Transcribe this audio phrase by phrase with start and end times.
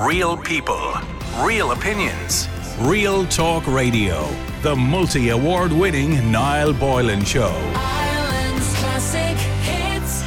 [0.00, 0.94] Real people,
[1.40, 2.48] real opinions.
[2.78, 4.34] Real Talk Radio.
[4.62, 7.52] The multi award winning Niall Boylan Show.
[7.74, 10.24] Ireland's classic hits.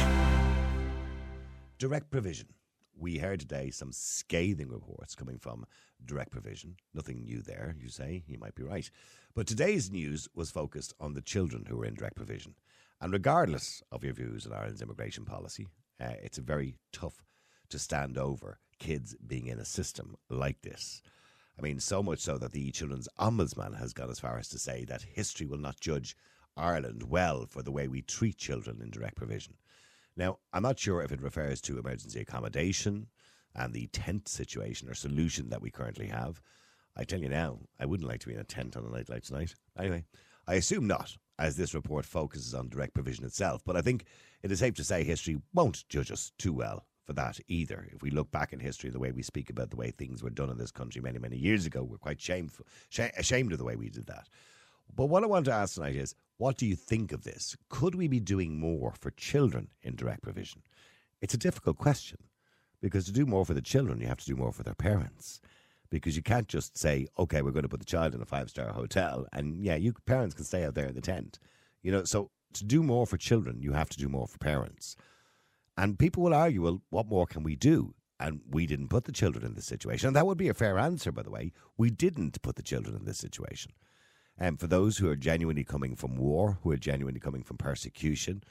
[1.76, 2.46] Direct provision.
[2.96, 5.66] We heard today some scathing reports coming from
[6.04, 6.76] direct provision.
[6.94, 8.22] Nothing new there, you say.
[8.28, 8.88] You might be right.
[9.34, 12.54] But today's news was focused on the children who were in direct provision.
[13.00, 15.66] And regardless of your views on Ireland's immigration policy,
[16.00, 17.24] uh, it's very tough
[17.70, 21.02] to stand over kids being in a system like this.
[21.58, 24.58] I mean, so much so that the Children's Ombudsman has gone as far as to
[24.58, 26.16] say that history will not judge
[26.56, 29.54] Ireland well for the way we treat children in direct provision.
[30.16, 33.08] Now, I'm not sure if it refers to emergency accommodation
[33.54, 36.40] and the tent situation or solution that we currently have.
[36.96, 39.08] I tell you now, I wouldn't like to be in a tent on a night
[39.08, 39.54] like tonight.
[39.78, 40.04] Anyway,
[40.46, 43.62] I assume not, as this report focuses on direct provision itself.
[43.64, 44.06] But I think
[44.42, 47.88] it is safe to say history won't judge us too well for that either.
[47.92, 50.30] If we look back in history, the way we speak about the way things were
[50.30, 53.64] done in this country many, many years ago, we're quite shameful, sh- ashamed of the
[53.64, 54.28] way we did that.
[54.94, 57.56] But what I want to ask tonight is, what do you think of this?
[57.68, 60.62] Could we be doing more for children in direct provision?
[61.20, 62.18] It's a difficult question
[62.80, 65.40] because to do more for the children, you have to do more for their parents.
[65.90, 68.50] Because you can't just say, okay, we're going to put the child in a five
[68.50, 71.38] star hotel, and yeah, you parents can stay out there in the tent.
[71.82, 74.96] You know, so to do more for children, you have to do more for parents.
[75.76, 77.94] And people will argue, well, what more can we do?
[78.20, 80.06] And we didn't put the children in this situation.
[80.06, 81.52] And that would be a fair answer, by the way.
[81.76, 83.72] We didn't put the children in this situation.
[84.38, 88.42] And for those who are genuinely coming from war, who are genuinely coming from persecution,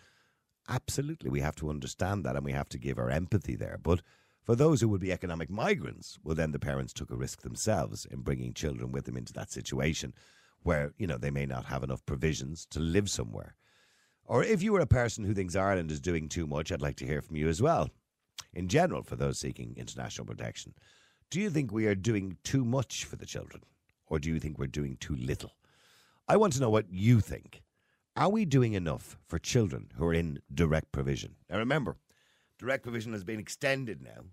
[0.68, 3.80] absolutely, we have to understand that and we have to give our empathy there.
[3.82, 4.02] But
[4.44, 8.06] for those who would be economic migrants, well, then the parents took a risk themselves
[8.06, 10.14] in bringing children with them into that situation
[10.62, 13.56] where, you know, they may not have enough provisions to live somewhere.
[14.26, 16.96] Or if you were a person who thinks Ireland is doing too much, I'd like
[16.98, 17.90] to hear from you as well.
[18.54, 20.74] In general, for those seeking international protection,
[21.30, 23.64] do you think we are doing too much for the children?
[24.08, 25.52] Or do you think we're doing too little?
[26.28, 27.64] I want to know what you think.
[28.16, 31.36] Are we doing enough for children who are in direct provision?
[31.50, 31.98] Now, remember,
[32.60, 34.26] direct provision has been extended now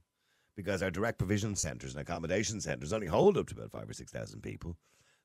[0.54, 3.94] because our direct provision centres and accommodation centres only hold up to about five or
[3.94, 4.76] 6,000 people.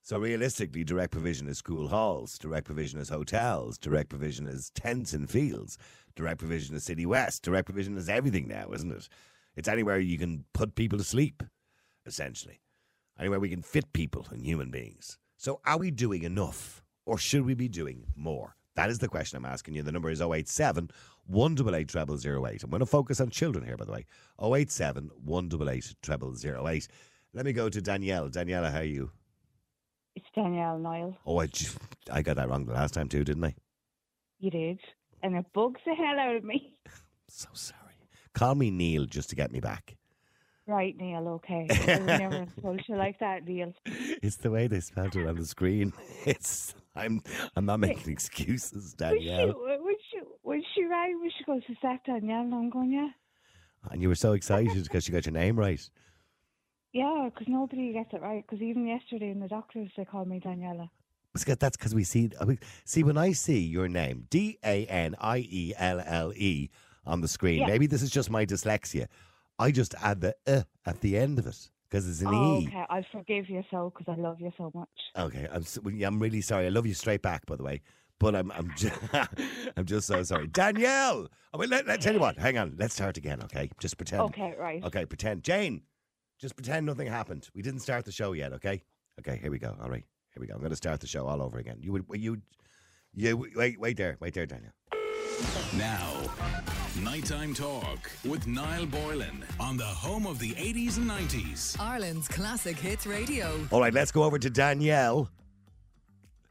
[0.06, 5.14] So realistically, direct provision is school halls, direct provision is hotels, direct provision is tents
[5.14, 5.80] and fields,
[6.16, 9.10] direct provision is City West, direct provision is everything now, isn't it?
[9.56, 11.42] It's anywhere you can put people to sleep,
[12.06, 12.62] essentially.
[13.20, 15.18] Anywhere we can fit people and human beings.
[15.38, 18.56] So are we doing enough or should we be doing more?
[18.76, 19.82] That is the question I'm asking you.
[19.82, 20.92] The number is 087
[21.26, 22.64] 188 0008.
[22.64, 24.06] I'm going to focus on children here, by the way.
[24.40, 26.88] 087 188 0008.
[27.34, 28.30] Let me go to Danielle.
[28.30, 29.10] Daniela, how are you?
[30.16, 31.18] It's Danielle Niall.
[31.26, 31.48] Oh, I,
[32.12, 33.56] I got that wrong the last time too, didn't I?
[34.40, 34.80] You did.
[35.22, 36.72] And it bugs the hell out of me.
[37.28, 37.82] So sorry.
[38.36, 39.98] Call me Neil just to get me back.
[40.68, 41.66] Right, Neil, okay.
[41.72, 42.48] I would never
[42.88, 43.74] you like that, Neil.
[43.86, 45.92] It's the way they spelled it on the screen.
[46.26, 47.24] It's I'm
[47.56, 49.54] I'm not making excuses, When she, Danielle.
[49.56, 52.42] when she, when she rang me, she goes, Is that Danielle?
[52.42, 53.10] And I'm going, Yeah.
[53.92, 55.82] And you were so excited because you got your name right.
[56.96, 58.42] Yeah, because nobody gets it right.
[58.48, 60.90] Because even yesterday in the doctors, they called me Daniela.
[61.34, 62.32] Because that's because we see
[62.86, 66.70] see when I see your name D A N I E L L E
[67.06, 67.60] on the screen.
[67.60, 67.66] Yeah.
[67.68, 69.08] Maybe this is just my dyslexia.
[69.60, 72.68] I just add the uh at the end of it because it's an oh, E.
[72.70, 72.86] okay.
[72.90, 74.88] I forgive you so because I love you so much.
[75.18, 76.66] Okay, I'm s- well, yeah, I'm really sorry.
[76.68, 77.82] I love you straight back, by the way.
[78.20, 78.96] But I'm I'm just,
[79.76, 81.28] I'm just so sorry, Danielle.
[81.54, 82.38] I mean, let, let tell you what.
[82.38, 82.76] Hang on.
[82.78, 83.42] Let's start again.
[83.44, 84.22] Okay, just pretend.
[84.22, 84.82] Okay, right.
[84.86, 85.44] Okay, pretend.
[85.44, 85.82] Jane,
[86.40, 87.50] just pretend nothing happened.
[87.54, 88.54] We didn't start the show yet.
[88.54, 88.84] Okay.
[89.20, 89.38] Okay.
[89.42, 89.76] Here we go.
[89.82, 90.06] All right.
[90.34, 90.54] Here we go.
[90.54, 91.78] I'm going to start the show all over again.
[91.80, 92.42] You would you
[93.14, 94.72] you wait wait there wait there, Daniel.
[95.78, 96.14] Now,
[97.02, 101.78] Nighttime Talk with Niall Boylan on the home of the 80s and 90s.
[101.80, 103.68] Ireland's classic hits radio.
[103.72, 105.30] All right, let's go over to Danielle.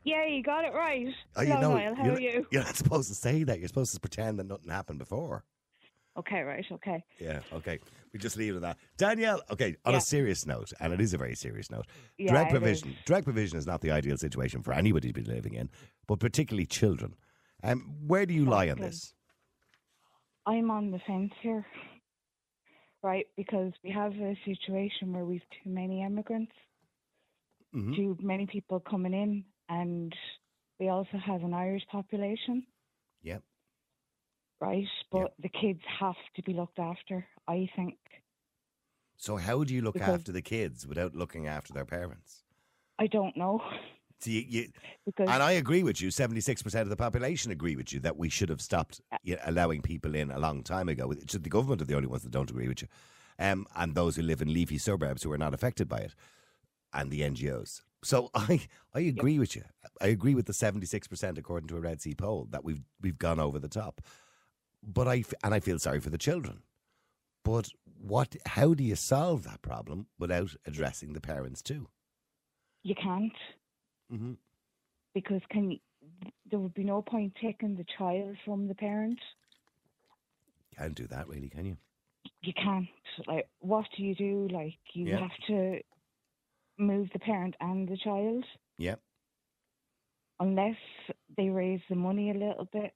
[0.04, 1.06] Yeah, you got it right.
[1.34, 1.94] Oh, Hello, you know, Niall.
[1.94, 2.46] How you're, are you?
[2.50, 3.58] You're not supposed to say that.
[3.58, 5.44] You're supposed to pretend that nothing happened before.
[6.18, 6.64] Okay, right.
[6.70, 7.02] Okay.
[7.18, 7.78] Yeah, okay.
[8.14, 8.78] We just leave it at that.
[8.96, 9.98] Danielle, okay, on Yeah.
[9.98, 12.90] a serious note, and it is a very serious note, Yeah, direct provision.
[12.90, 12.96] is.
[13.04, 15.68] Direct provision is not the ideal situation for anybody to be living in,
[16.06, 17.16] but particularly children.
[17.64, 19.14] Um, where do you lie on this?
[20.46, 21.66] I'm on the fence here,
[23.02, 23.26] right?
[23.36, 26.52] Because we have a situation where we've too many immigrants,
[27.74, 27.96] Mhm.
[27.96, 30.14] too many people coming in, and
[30.78, 32.64] we also have an Irish population.
[34.60, 34.86] Right?
[35.10, 37.96] But the kids have to be looked after, I think.
[39.16, 42.44] So how do you look Because- after the kids without looking after their parents?
[42.98, 43.60] I don't know.
[44.20, 44.68] See, you, you,
[45.04, 46.10] because and I agree with you.
[46.10, 49.42] Seventy-six percent of the population agree with you that we should have stopped you know,
[49.44, 51.10] allowing people in a long time ago.
[51.10, 52.88] It's the government are the only ones that don't agree with you.
[53.38, 56.14] um, and those who live in leafy suburbs who are not affected by it,
[56.94, 57.82] and the NGOs.
[58.02, 58.60] So I
[58.94, 59.64] I agree with you.
[60.00, 62.80] I agree with the seventy six percent according to a Red C poll that we've
[63.02, 64.00] we've gone over the top.
[64.86, 66.62] But I and I feel sorry for the children.
[67.44, 67.68] But
[68.00, 68.36] what?
[68.46, 71.88] How do you solve that problem without addressing the parents too?
[72.82, 73.32] You can't
[74.12, 74.34] Mm-hmm.
[75.14, 75.78] because can you,
[76.50, 79.18] there would be no point taking the child from the parent.
[80.76, 81.78] Can't do that, really, can you?
[82.42, 82.86] You can't.
[83.26, 84.48] Like, what do you do?
[84.52, 85.20] Like, you Yeah.
[85.20, 85.80] have to
[86.76, 88.44] move the parent and the child
[88.76, 88.96] Yeah.
[90.40, 90.76] unless
[91.36, 92.92] they raise the money a little bit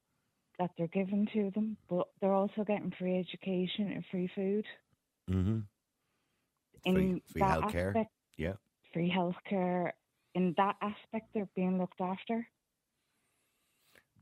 [0.58, 1.76] that they're given to them.
[1.88, 4.64] But they're also getting free education and free food.
[5.31, 5.58] Mm-hmm.
[6.84, 7.88] In Free- free that healthcare.
[7.88, 8.55] aspect, Yeah.
[8.93, 9.93] free healthcare.
[10.34, 12.46] In that aspect, they're being looked after.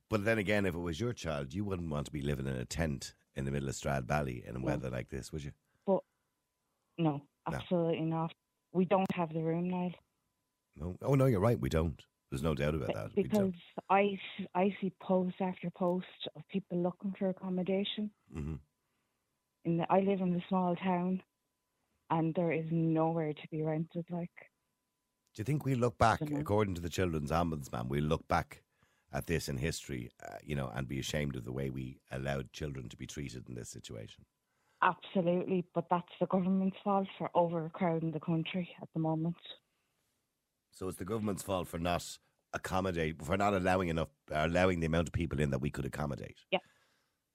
[0.08, 2.54] But then again, if it was your child, you wouldn't want to be living in
[2.56, 5.52] a tent in the middle of Stradbally in a weather like this, would you?
[5.86, 6.02] No,
[6.98, 7.22] No.
[7.54, 8.32] absolutely not.
[8.72, 9.90] We don't have the room now.
[10.76, 10.96] No.
[11.02, 11.58] Oh no, you're right.
[11.60, 12.02] We don't.
[12.30, 13.14] There's no doubt about that.
[13.14, 13.52] Because.
[13.88, 14.18] I,
[14.54, 18.10] I see post after post of people looking for accommodation.
[18.34, 18.58] Mhm.
[19.64, 21.22] In the, I live in a small town,
[22.10, 24.06] and there is nowhere to be rented.
[24.10, 24.50] Like
[25.34, 28.62] Do you think we look back, according to the children's ombudsman, we look back
[29.12, 32.52] at this in history, uh, you know, and be ashamed of the way we allowed
[32.52, 34.24] children to be treated in this situation?
[34.82, 39.36] absolutely, but that's the government's fault for overcrowding the country at the moment.
[40.76, 42.18] So it's the government's fault for not
[42.52, 45.86] accommodate, for not allowing enough, uh, allowing the amount of people in that we could
[45.86, 46.36] accommodate.
[46.50, 46.58] Yeah.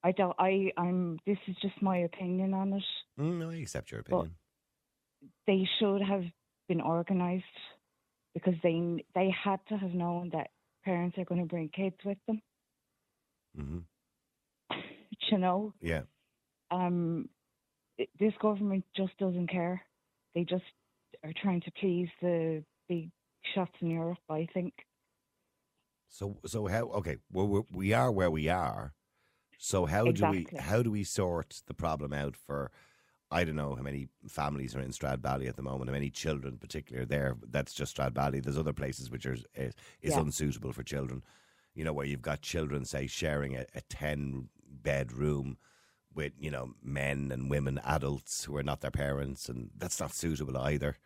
[0.03, 0.35] I don't.
[0.37, 0.71] I.
[0.77, 1.17] I'm.
[1.25, 2.83] This is just my opinion on it.
[3.19, 4.35] Mm, no, I accept your opinion.
[5.47, 6.23] They should have
[6.67, 7.45] been organised
[8.35, 10.51] because they they had to have known that
[10.85, 12.41] parents are going to bring kids with them.
[13.55, 13.79] hmm
[15.31, 16.01] you know, Yeah.
[16.69, 17.27] um,
[17.97, 19.81] it, this government just doesn't care.
[20.35, 20.63] They just
[21.23, 23.09] are trying to please the big
[23.53, 24.17] shots in Europe.
[24.29, 24.73] I think.
[26.09, 26.83] So, so how?
[26.89, 28.93] Okay, well, we're, we are where we are.
[29.57, 32.71] So how do we how do we sort the problem out for?
[33.33, 35.89] I don't know how many families are in Stradbally at the moment.
[35.89, 37.37] How many children, particularly, are there?
[37.49, 38.43] That's just Stradbally.
[38.43, 40.19] There's other places which are is, is Yeah.
[40.19, 41.23] unsuitable for children.
[41.73, 45.57] You know, where you've got children, say, sharing a, a ten bed room
[46.13, 50.13] with you know men and women, adults who are not their parents, and that's not
[50.13, 50.97] suitable either.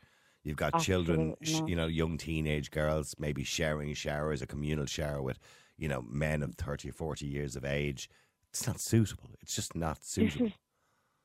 [0.45, 1.69] You've got children, Absolutely sh- not.
[1.69, 5.39] you know, young teenage girls maybe sharing showers, a communal shower with,
[5.77, 8.07] you know, men of 30 or 40 years of age.
[8.51, 9.31] It's not suitable.
[9.42, 10.45] It's just not This suitable.
[10.47, 10.53] is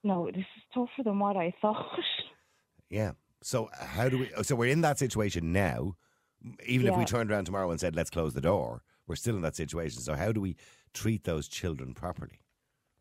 [0.02, 0.26] no.
[0.26, 2.00] This is tougher than what I thought.
[2.88, 3.12] Yeah.
[3.43, 4.31] So how do we?
[4.43, 5.94] So we're in that situation now.
[6.67, 9.43] Even if we turned around tomorrow and said, "Let's close the door," we're still in
[9.43, 10.00] that situation.
[10.00, 10.56] So how do we
[10.93, 12.40] treat those children properly?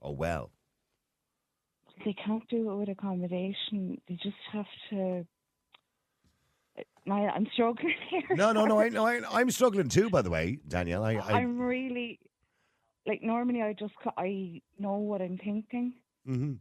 [0.01, 0.51] Oh well.
[2.05, 3.99] they can't do it with accommodation.
[4.07, 5.25] They just have to.
[7.05, 8.35] My, I'm struggling here.
[8.35, 8.79] No, no, no.
[8.79, 10.09] I, no I, I'm struggling too.
[10.09, 11.03] By the way, Danielle.
[11.03, 12.19] I, I I'm really
[13.07, 15.93] like normally I just I know what I'm thinking,
[16.27, 16.57] mhm.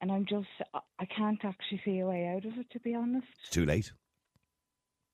[0.00, 2.70] and I'm just I- can't actually see a way out of it.
[2.70, 3.92] To be honest, It's too late.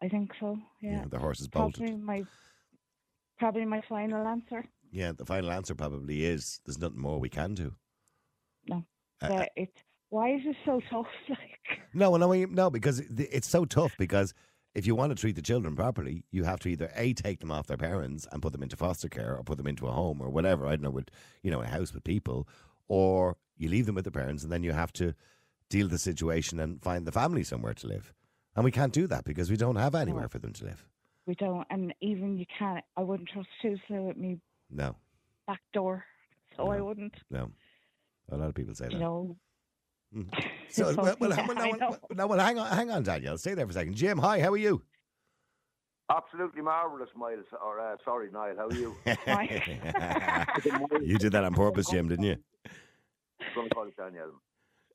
[0.02, 0.58] I think so.
[0.80, 1.76] Yeah, the horse is bolted.
[1.78, 2.24] probably my
[3.38, 4.64] probably my final answer.
[4.92, 7.74] Yeah, the final answer probably is there's nothing more we can do.
[8.68, 8.84] No,
[9.20, 9.78] Uh, But it's
[10.10, 11.06] why is it so tough?
[11.28, 13.94] Like No, no, no, because it's so tough.
[13.98, 14.34] Because
[14.74, 17.50] if you want to treat the children properly, you have to either a take them
[17.50, 20.20] off their parents and put them into foster care, or put them into a home
[20.20, 20.66] or whatever.
[20.66, 21.08] I don't know, with
[21.42, 22.46] you know, a house with people,
[22.88, 25.14] or you leave them with the parents, and then you have to
[25.70, 28.12] deal with the situation and find the family somewhere to live.
[28.54, 30.86] And we can't do that because we don't have anywhere for them to live.
[31.26, 32.84] we don't, and even you can't.
[32.96, 34.38] I wouldn't trust Tuesday with me
[34.70, 34.94] No,
[35.46, 36.04] back door,
[36.56, 37.14] so I wouldn't.
[37.30, 37.50] no.
[38.30, 38.98] A lot of people say You that.
[39.00, 39.36] know.
[40.14, 40.28] Mhm.
[40.68, 41.96] So, So, well, well, yeah, well, now, know.
[42.14, 43.38] now, well, hang on, hang on, Danielle.
[43.38, 43.94] Stay there for a second.
[43.94, 44.82] Jim, hi, how are you?
[46.08, 47.46] Absolutely marvellous, Miles.
[47.64, 48.96] Or, uh, sorry, Niall, how are you?
[51.04, 52.36] you did that on purpose, Jim, didn't you?
[53.40, 54.40] I'm going to call it Danielle.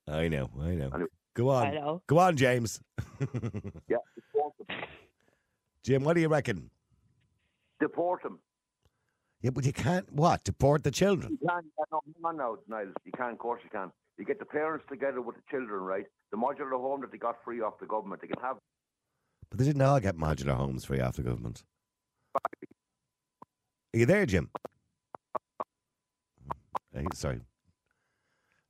[0.07, 0.89] I know, I know.
[0.93, 1.09] Anyway.
[1.33, 1.67] Go on.
[1.67, 2.01] I know.
[2.07, 2.79] Go on, James.
[3.89, 4.67] Yeah, deport him.
[5.83, 6.69] Jim, what do you reckon?
[7.79, 8.39] Deport him.
[9.41, 11.37] Yeah, but you can't, what, deport the children?
[11.41, 12.93] You can't, uh, no, hang on now, Niles.
[13.05, 13.91] You can, of course you can.
[14.21, 16.05] You get the parents together with the children, right?
[16.29, 18.57] The modular home that they got free off the government, they can have.
[19.49, 21.63] But they didn't all get modular homes free off the government.
[22.35, 24.51] Are you there, Jim?
[26.93, 27.39] Hey, sorry.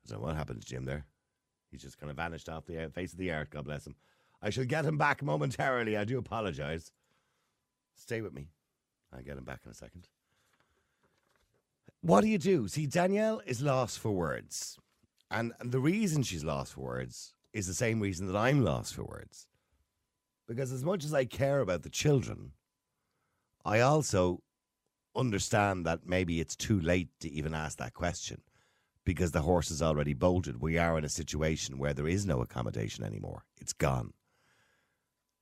[0.10, 1.06] I what happened to Jim there.
[1.70, 3.96] He's just kind of vanished off the face of the earth, God bless him.
[4.42, 5.98] I shall get him back momentarily.
[5.98, 6.94] I do apologise.
[7.96, 8.48] Stay with me.
[9.14, 10.08] I'll get him back in a second.
[12.00, 12.70] What do you do?
[12.70, 14.78] See, Danielle is lost for words.
[15.32, 18.94] And, and the reason she's lost for words is the same reason that I'm lost
[18.94, 19.48] for words.
[20.48, 22.52] Because as much as I care about the children,
[23.64, 24.42] I also
[25.16, 28.42] understand that maybe it's too late to even ask that question
[29.06, 30.62] because the horse is already bolted.
[30.62, 33.46] We are in a situation where there is no accommodation anymore.
[33.60, 34.14] It's gone.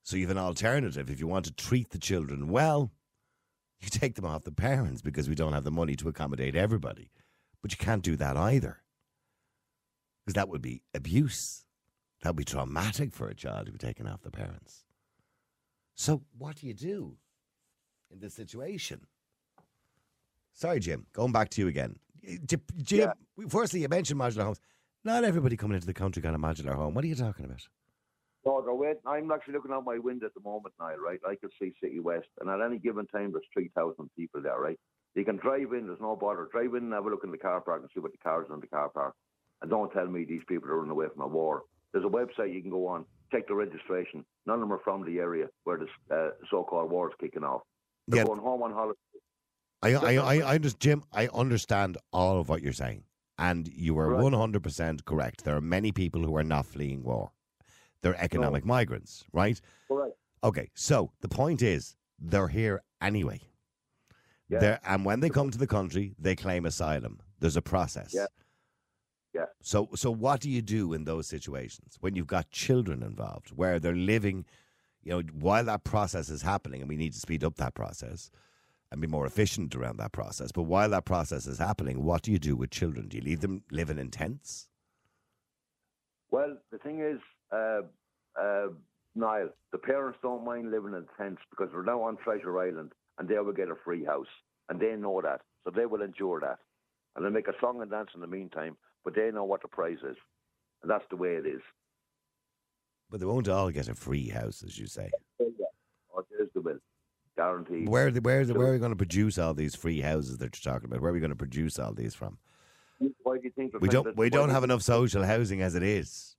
[0.04, 1.10] So you have an alternative.
[1.10, 2.92] If you want to treat the children well,
[3.82, 7.12] you take them off the parents because we don't have the money to accommodate everybody.
[7.62, 8.82] But you can't do that either.
[10.30, 11.66] Because that would be abuse.
[12.22, 14.84] That would be traumatic for a child to be taken off the parents.
[15.96, 17.18] So what do you do
[18.12, 19.08] in this situation?
[20.54, 21.08] Sorry, Jim.
[21.14, 21.96] Going back to you again.
[22.24, 23.10] Eh, J- Jim,
[23.48, 24.60] firstly, you mentioned modular homes.
[25.04, 26.94] Not everybody coming into the country got a modular home.
[26.94, 27.68] What are you talking about?
[28.46, 29.02] No, they're waiting.
[29.08, 31.20] I'm actually looking out my window at the moment now, right?
[31.28, 34.78] I can see City West, and at any given time, there's 3,000 people there, right?
[35.16, 36.48] You can drive in, there's no bother.
[36.52, 38.46] Drive in and have a look in the car park and see what the cars
[38.54, 39.16] in the car park.
[39.62, 41.64] And don't tell me these people are running away from a war.
[41.94, 44.24] There's a website you can go on, check the registration.
[44.46, 47.62] None of them are from the area where this uh, so-called war is kicking off.
[48.08, 48.26] They're Yeah.
[48.26, 49.00] going home on holiday.
[49.82, 53.04] I, I, I, I just, Jim, I understand all of what you're saying.
[53.38, 54.22] And you are Right.
[54.22, 55.46] 100% correct.
[55.46, 57.32] There are many people who are not fleeing war.
[58.02, 59.60] They're economic migrants, right?
[59.88, 60.16] Correct.
[60.44, 63.42] Okay, so the point is, they're here anyway.
[64.50, 64.60] Yeah.
[64.60, 67.20] They're, and when they come to the country, they claim asylum.
[67.40, 68.14] There's a process.
[68.14, 68.26] Yeah.
[69.34, 69.46] Yeah.
[69.62, 73.80] So, so what do you do in those situations when you've got children involved, where
[73.80, 74.46] they're living,
[75.04, 78.32] you know, while that process is happening, and we need to speed up that process
[78.92, 80.52] and be more efficient around that process.
[80.52, 83.08] But while that process is happening, what do you do with children?
[83.08, 84.68] Do you leave them living in tents?
[86.32, 87.20] Well, the thing is,
[87.52, 87.82] uh,
[88.40, 88.68] uh,
[89.16, 93.28] Niall, the parents don't mind living in tents because they're now on Treasure Island and
[93.28, 94.28] they will get a free house.
[94.70, 95.42] And they know that.
[95.64, 96.60] So they will endure that.
[97.16, 98.78] And they make a song and dance in the meantime,
[99.10, 100.18] but they know what the price is.
[100.84, 101.62] And that's the way it is.
[103.10, 105.10] But they won't all get a free house, as you say.
[105.42, 106.78] Oh, there's the will.
[107.36, 107.90] Guaranteed.
[107.90, 110.64] Where, the, where, the, where are we going to produce all these free houses that
[110.64, 111.02] you're talking about?
[111.02, 112.38] Where are we going to produce all these from?
[113.24, 114.16] Why do you think We don't.
[114.18, 116.36] We don't have enough social housing as it is.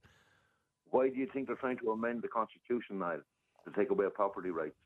[0.91, 3.21] Why do you think they're trying to amend the Constitution, Niall,
[3.65, 4.77] to take away property rights?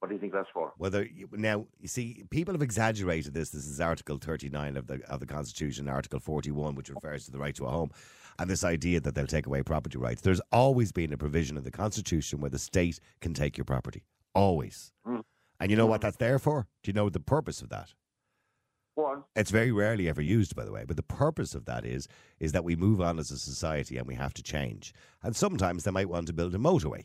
[0.00, 0.72] What do you think that's for?
[0.78, 3.50] Whether you- now you see, people have exaggerated this.
[3.50, 7.26] This is Article thirty nine of the of the Constitution, Article forty one, which refers
[7.26, 7.90] to the right to a home,
[8.38, 10.22] and this idea that they'll take away property rights.
[10.22, 14.04] There's always been a provision in the Constitution where the state can take your property.
[14.34, 14.90] Always.
[15.06, 15.22] Mm.
[15.60, 16.66] And you know what that's there for?
[16.82, 17.92] Do you know the purpose of that?
[18.96, 19.24] Go on.
[19.36, 20.84] It's very rarely ever used, by the way.
[20.86, 24.06] But the purpose of that is is that we move on as a society and
[24.06, 24.94] we have to change.
[25.22, 27.04] And sometimes they might want to build a motorway.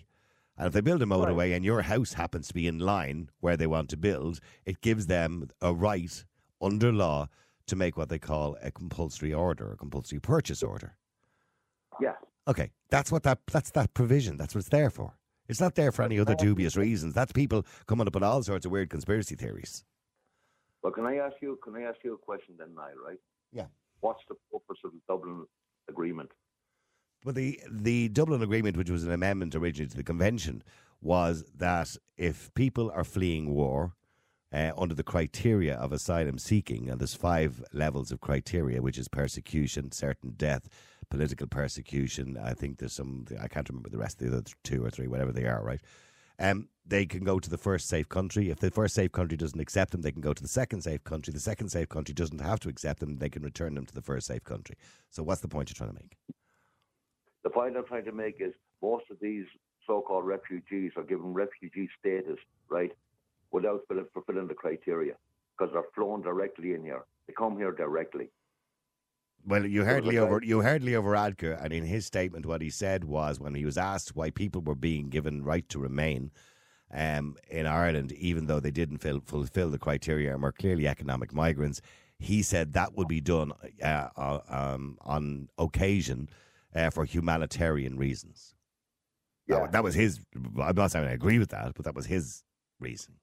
[0.58, 3.58] And if they build a motorway and your house happens to be in line where
[3.58, 6.24] they want to build, it gives them a right
[6.62, 7.28] under law
[7.68, 10.96] to make what they call a compulsory order, a compulsory purchase order.
[12.02, 12.14] Yeah.
[12.48, 14.38] Okay, that's what that that's that provision.
[14.38, 15.18] That's what it's there for.
[15.48, 17.14] It's not there for any other dubious reasons.
[17.14, 19.84] That's people coming up with all sorts of weird conspiracy theories.
[20.82, 21.60] Well, can I ask you?
[21.64, 22.94] Can I ask you a question then, Niall?
[23.06, 23.20] Right?
[23.52, 23.66] Yeah.
[24.00, 25.46] What's the purpose of the Dublin
[25.90, 26.32] Agreement?
[27.26, 30.64] But the the Dublin Agreement, which was an amendment originally to the convention,
[31.02, 33.94] was that if people are fleeing war
[34.54, 39.08] uh, under the criteria of asylum seeking, and there's five levels of criteria, which is
[39.08, 40.70] persecution, certain death,
[41.10, 42.38] political persecution.
[42.38, 43.26] I think there's some.
[43.42, 45.64] I can't remember the rest of the other two or three, whatever they are.
[45.64, 45.82] Right.
[46.38, 48.52] Um, they can go to the first safe country.
[48.52, 51.04] If the first safe country doesn't accept them, they can go to the second safe
[51.04, 51.34] country.
[51.34, 54.04] The second safe country doesn't have to accept them; they can return them to the
[54.04, 54.76] first safe country.
[55.10, 56.18] So, what's the point you're trying to make?
[57.46, 59.46] The point I'm trying to make is most of these
[59.86, 62.92] so-called refugees are given refugee status, right,
[63.52, 63.82] without
[64.14, 65.14] fulfilling the criteria
[65.56, 67.06] because they're flown directly in here.
[67.28, 68.30] They come here directly.
[69.46, 72.72] Well, you heard Leo, over, you heard Leo Varadkar, and in his statement, what he
[72.72, 76.32] said was when he was asked why people were being given right to remain
[76.92, 81.32] um, in Ireland, even though they didn't fill, fulfill the criteria and were clearly economic
[81.32, 81.80] migrants,
[82.18, 83.52] he said that would be done
[83.84, 86.28] uh, uh, um, on occasion
[86.76, 88.54] uh, for humanitarian reasons.
[89.48, 89.68] That, Yeah.
[89.72, 90.20] that was his.
[90.62, 92.44] I'm not saying I agree with that, but that was his
[92.80, 93.16] reason.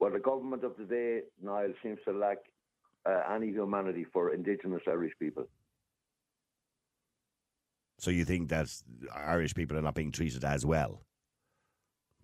[0.00, 2.38] Well, the government of today, Niall, seems to lack
[3.08, 5.44] uh, any humanity for Indigenous Irish people.
[7.98, 8.66] So you think that
[9.14, 11.02] Irish people are not being treated as well?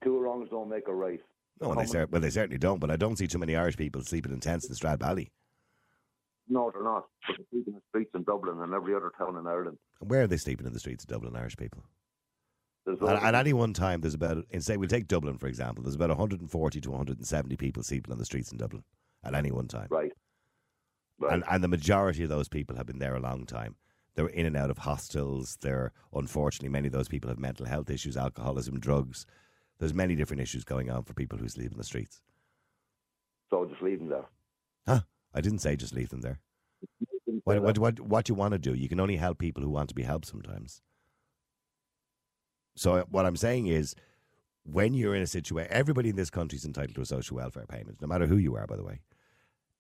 [0.03, 1.21] Two wrongs don't make a right.
[1.61, 2.81] No, they, cer- well, they certainly don't.
[2.81, 5.29] But I don't see too many Irish people sleeping in tents in Stradbally.
[6.49, 7.07] No, they're not.
[7.27, 9.79] But they're sleeping in the streets in Dublin and every other town in Ireland.
[10.01, 11.85] And where are they sleeping in the streets of Dublin, Irish people?
[12.87, 15.83] There's At, at any one time, there's about, in say, we'll take Dublin, for example,
[15.83, 18.83] there's about 140 to 170 people sleeping on the streets in Dublin
[19.25, 19.89] at any one time.
[19.91, 20.13] right.
[21.21, 21.35] Right.
[21.35, 23.75] And, and the majority of those people have been there a long time.
[24.15, 25.59] They're in and out of hostels.
[25.61, 29.27] They're unfortunately many of those people have mental health issues, alcoholism, drugs.
[29.79, 32.21] There's many different issues going on for people who sleep in the streets.
[33.51, 34.27] So just leave them there.
[34.87, 35.01] Huh?
[35.35, 36.41] I didn't say just leave them there.
[37.45, 39.89] What, what, what, what you want to do, you can only help people who want
[39.91, 40.83] to be helped sometimes.
[42.79, 43.97] So, uh, what I'm saying is,
[44.63, 47.67] when you're in a situation, everybody in this country is entitled to a social welfare
[47.67, 49.01] payment, no matter who you are, by the way.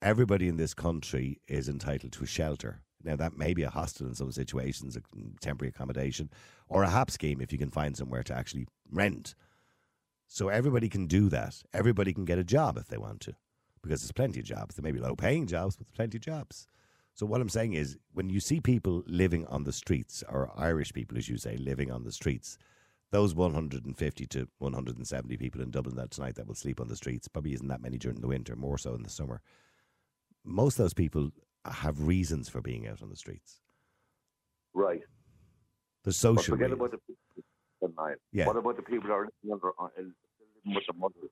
[0.02, 2.82] Everybody in this country is entitled to a shelter.
[3.04, 5.02] Now, that may be a hostel in some situations, a
[5.40, 6.30] temporary accommodation,
[6.68, 9.36] or a HAP scheme if you can find somewhere to actually rent.
[10.26, 11.62] So, everybody can do that.
[11.72, 13.34] Everybody can get a job if they want to,
[13.82, 14.74] because there's plenty of jobs.
[14.74, 16.66] There may be low paying jobs, but there's plenty of jobs.
[17.14, 20.92] So what I'm saying is, when you see people living on the streets, or Irish
[20.92, 22.58] people, as you say, living on the streets,
[23.10, 27.26] those 150 to 170 people in Dublin that tonight that will sleep on the streets
[27.26, 29.40] probably isn't that many during the winter, more so in the summer.
[30.44, 31.30] Most of those people
[31.64, 33.60] have reasons for being out on the streets.
[34.74, 35.00] Right.
[36.04, 36.80] The But social forget reasons.
[36.80, 38.16] about the people tonight.
[38.32, 38.46] Yeah.
[38.46, 40.14] What about the people that are living, under, living
[40.66, 41.30] with the mothers?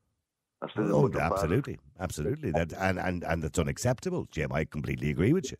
[0.62, 1.42] And still living Oh, with their fathers?
[1.42, 2.50] absolutely, absolutely.
[2.52, 4.52] That and, and and that's unacceptable, Jim.
[4.52, 5.56] I completely agree with you.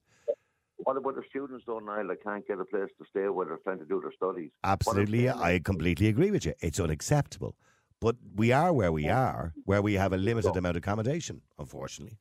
[0.78, 3.58] What about the students, though, Niall, They can't get a place to stay where they're
[3.64, 4.50] trying to do their studies?
[4.62, 6.54] Absolutely, I completely agree with you.
[6.60, 7.56] It's unacceptable.
[8.00, 12.18] But we are where we are, where we have a limited amount of accommodation, unfortunately.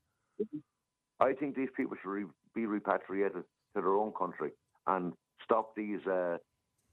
[1.19, 4.51] I think these people should re- be repatriated to their own country
[4.87, 5.13] and
[5.43, 6.37] stop these uh,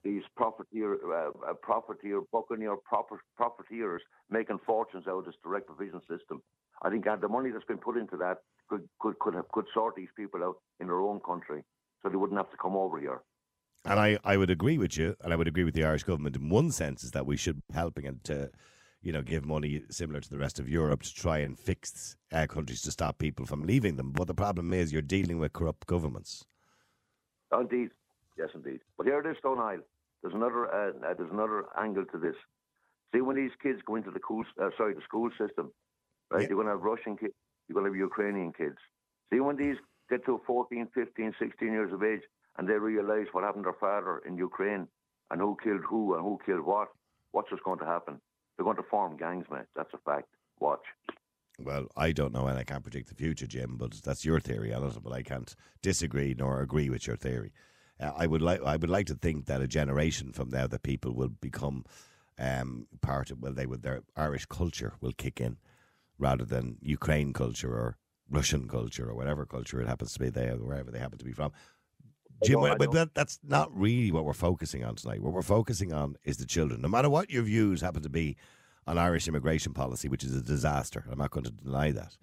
[0.04, 6.00] these profiteer, uh, uh, profiteer, buccaneer proper, profiteers making fortunes out of this direct provision
[6.08, 6.42] system.
[6.82, 9.66] I think uh, the money that's been put into that could could could, have, could
[9.72, 11.62] sort these people out in their own country,
[12.02, 13.22] so they wouldn't have to come over here.
[13.84, 16.36] And I, I would agree with you, and I would agree with the Irish government
[16.36, 18.50] in one sense is that we should be helping and to,
[19.00, 22.46] you know, give money similar to the rest of Europe to try and fix uh,
[22.46, 24.12] countries to stop people from leaving them.
[24.12, 26.44] But the problem is you're dealing with corrupt governments.
[27.52, 27.90] Indeed,
[28.38, 28.80] yes, indeed.
[28.96, 29.80] But here it is, Stone Isle.
[30.22, 32.36] There's another uh, uh, there's another angle to this.
[33.14, 35.72] See, when these kids go into the cool, uh, sorry, the school system,
[36.30, 36.42] right?
[36.42, 36.48] Yeah.
[36.48, 37.34] You're going to have Russian kids,
[37.68, 38.78] you're going to have Ukrainian kids.
[39.32, 39.76] See, when these
[40.08, 42.22] get to 14, 15, 16 years of age,
[42.58, 44.86] and they realise what happened to their father in Ukraine,
[45.30, 46.88] and who killed who, and who killed what,
[47.32, 48.20] what's just going to happen?
[48.56, 49.66] They're going to form gangs, mate.
[49.74, 50.28] That's a fact.
[50.60, 50.84] Watch.
[51.58, 53.76] Well, I don't know, and I can't predict the future, Jim.
[53.78, 54.96] But that's your theory on it.
[55.02, 57.52] But I can't disagree nor agree with your theory.
[58.02, 60.78] Uh, I would like, I would like to think that a generation from now, the
[60.78, 61.84] people will become
[62.38, 65.58] um, part of, well, they would their Irish culture will kick in,
[66.18, 67.96] rather than Ukraine culture or
[68.30, 71.32] Russian culture or whatever culture it happens to be there, wherever they happen to be
[71.32, 71.52] from.
[72.44, 75.22] Jim, I but that, that's not really what we're focusing on tonight.
[75.22, 76.80] What we're focusing on is the children.
[76.80, 78.36] No matter what your views happen to be
[78.86, 82.16] on Irish immigration policy, which is a disaster, I'm not going to deny that.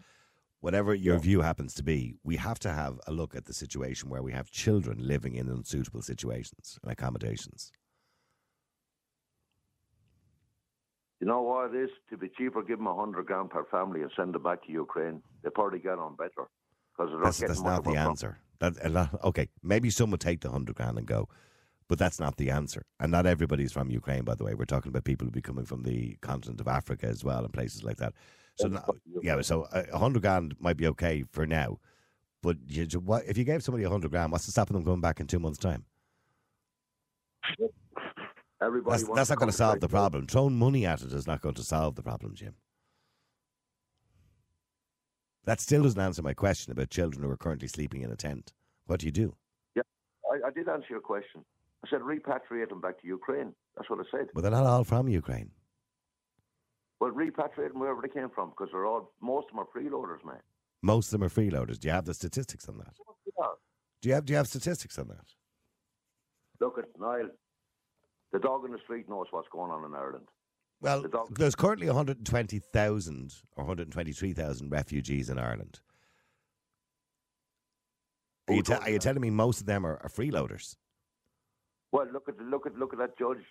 [0.62, 4.10] Whatever your view happens to be, we have to have a look at the situation
[4.10, 7.72] where we have children living in unsuitable situations and accommodations.
[11.22, 11.90] You know what it is?
[12.10, 14.72] To be cheaper, give them a hundred grand per family and send them back to
[14.72, 15.22] Ukraine.
[15.44, 16.50] They probably get on better
[16.98, 18.40] because they're That's, not that's not the answer.
[18.60, 21.30] That- okay, maybe some would take the hundred grand and go,
[21.88, 22.84] but that's not the answer.
[23.00, 24.54] And not everybody's from Ukraine, by the way.
[24.54, 27.54] We're talking about people who be coming from the continent of Africa as well and
[27.54, 28.14] places like that.
[28.60, 31.46] So Yeah, no- but you- yeah, so a a hundred grand might be okay for
[31.46, 31.80] now,
[32.42, 35.02] but you, what, if you gave somebody a hundred grand, what's to stop them going
[35.02, 35.86] back in two months' time?
[38.62, 40.28] Everybody That's, that's not going to solve the problem.
[40.28, 42.56] Throwing money at it is not going to solve the problem, Jim.
[45.46, 48.52] That still doesn't answer my question about children who are currently sleeping in a tent.
[48.86, 49.36] What do you do?
[49.78, 51.44] I, I did answer your question.
[51.84, 53.56] I said repatriate them back to Ukraine.
[53.78, 54.28] That's what I said.
[54.34, 55.52] But they're not all from Ukraine.
[57.00, 60.26] Well, repatriate them wherever they came from because they're all most of them are freeloaders,
[60.26, 60.42] man.
[60.82, 61.80] Most of them are freeloaders.
[61.80, 62.94] Do you have the statistics on that?
[63.26, 63.46] Yeah.
[64.02, 65.26] Do you have Do you have statistics on that?
[66.60, 67.30] Look at Niall.
[68.32, 70.28] The dog in the street knows what's going on in Ireland.
[70.82, 75.80] Well, The dog- there's currently 120,000 or 123,000 refugees in Ireland.
[78.48, 80.76] Are you, te- are you telling me most of them are, are freeloaders?
[81.92, 83.44] Well, look at the, look at look at that judge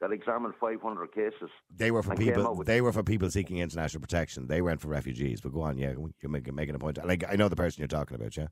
[0.00, 1.50] that examined 500 cases.
[1.74, 2.62] They were for people.
[2.64, 4.46] They were for people seeking international protection.
[4.46, 5.40] They weren't for refugees.
[5.40, 7.04] But go on, yeah, you're making, making a point.
[7.04, 8.48] Like I know the person you're talking about, yeah.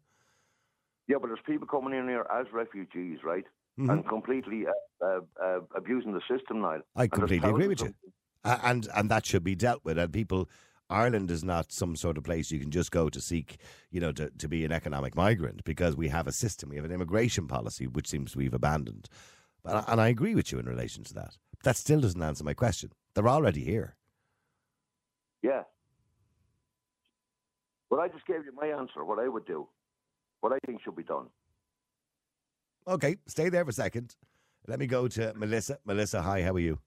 [1.07, 3.45] Yeah, but there's people coming in here as refugees, right?
[3.79, 3.93] Mhm.
[3.93, 6.81] And completely uh, uh, uh, abusing the system now.
[6.97, 7.95] I completely agree with you,
[8.45, 9.99] and and that should be dealt with.
[9.99, 10.49] And people,
[10.89, 13.59] Ireland is not some sort of place you can just go to seek,
[13.91, 16.85] you know, to, to be an economic migrant because we have a system, we have
[16.85, 19.09] an immigration policy which seems we've abandoned.
[19.65, 21.37] And I, agree with you in relation to that.
[21.51, 22.93] But That still doesn't answer my question.
[23.15, 23.97] They're already here.
[25.43, 25.63] Yeah.
[27.91, 29.69] But I just gave you my answer, what I would do,
[30.41, 31.27] what I think should be done.
[32.87, 34.17] Okay, stay there for a second.
[34.67, 35.79] Let me go to Melissa.
[35.87, 36.79] Melissa, hi, how are you?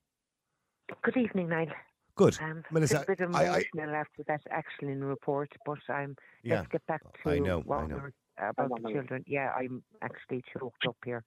[1.03, 1.67] Good evening, Niall.
[2.15, 2.37] Good.
[2.41, 6.67] Um, Melissa, a bit I- I- emotional after that Action report, but um, Yeah, let's
[6.69, 7.95] get back to I know, what I know.
[7.95, 9.23] we were about the children.
[9.27, 11.23] Yeah, I'm actually choked up here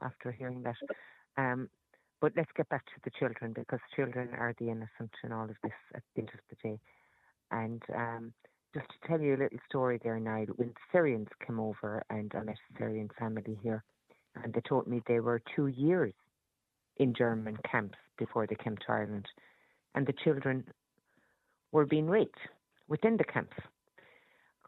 [0.00, 0.76] after hearing that.
[1.36, 1.68] Um,
[2.20, 5.56] but let's get back to the children because children are the innocent in all of
[5.62, 6.78] this at the end of the day.
[7.50, 8.32] And um,
[8.74, 12.32] just to tell you a little story there, Niall, when the Syrians came over and
[12.34, 13.84] I met a Syrian family here,
[14.42, 16.14] and they told me they were two years
[16.96, 19.26] in German camps before they came to Ireland,
[19.94, 20.64] and the children
[21.72, 22.38] were being raped
[22.88, 23.56] within the camps.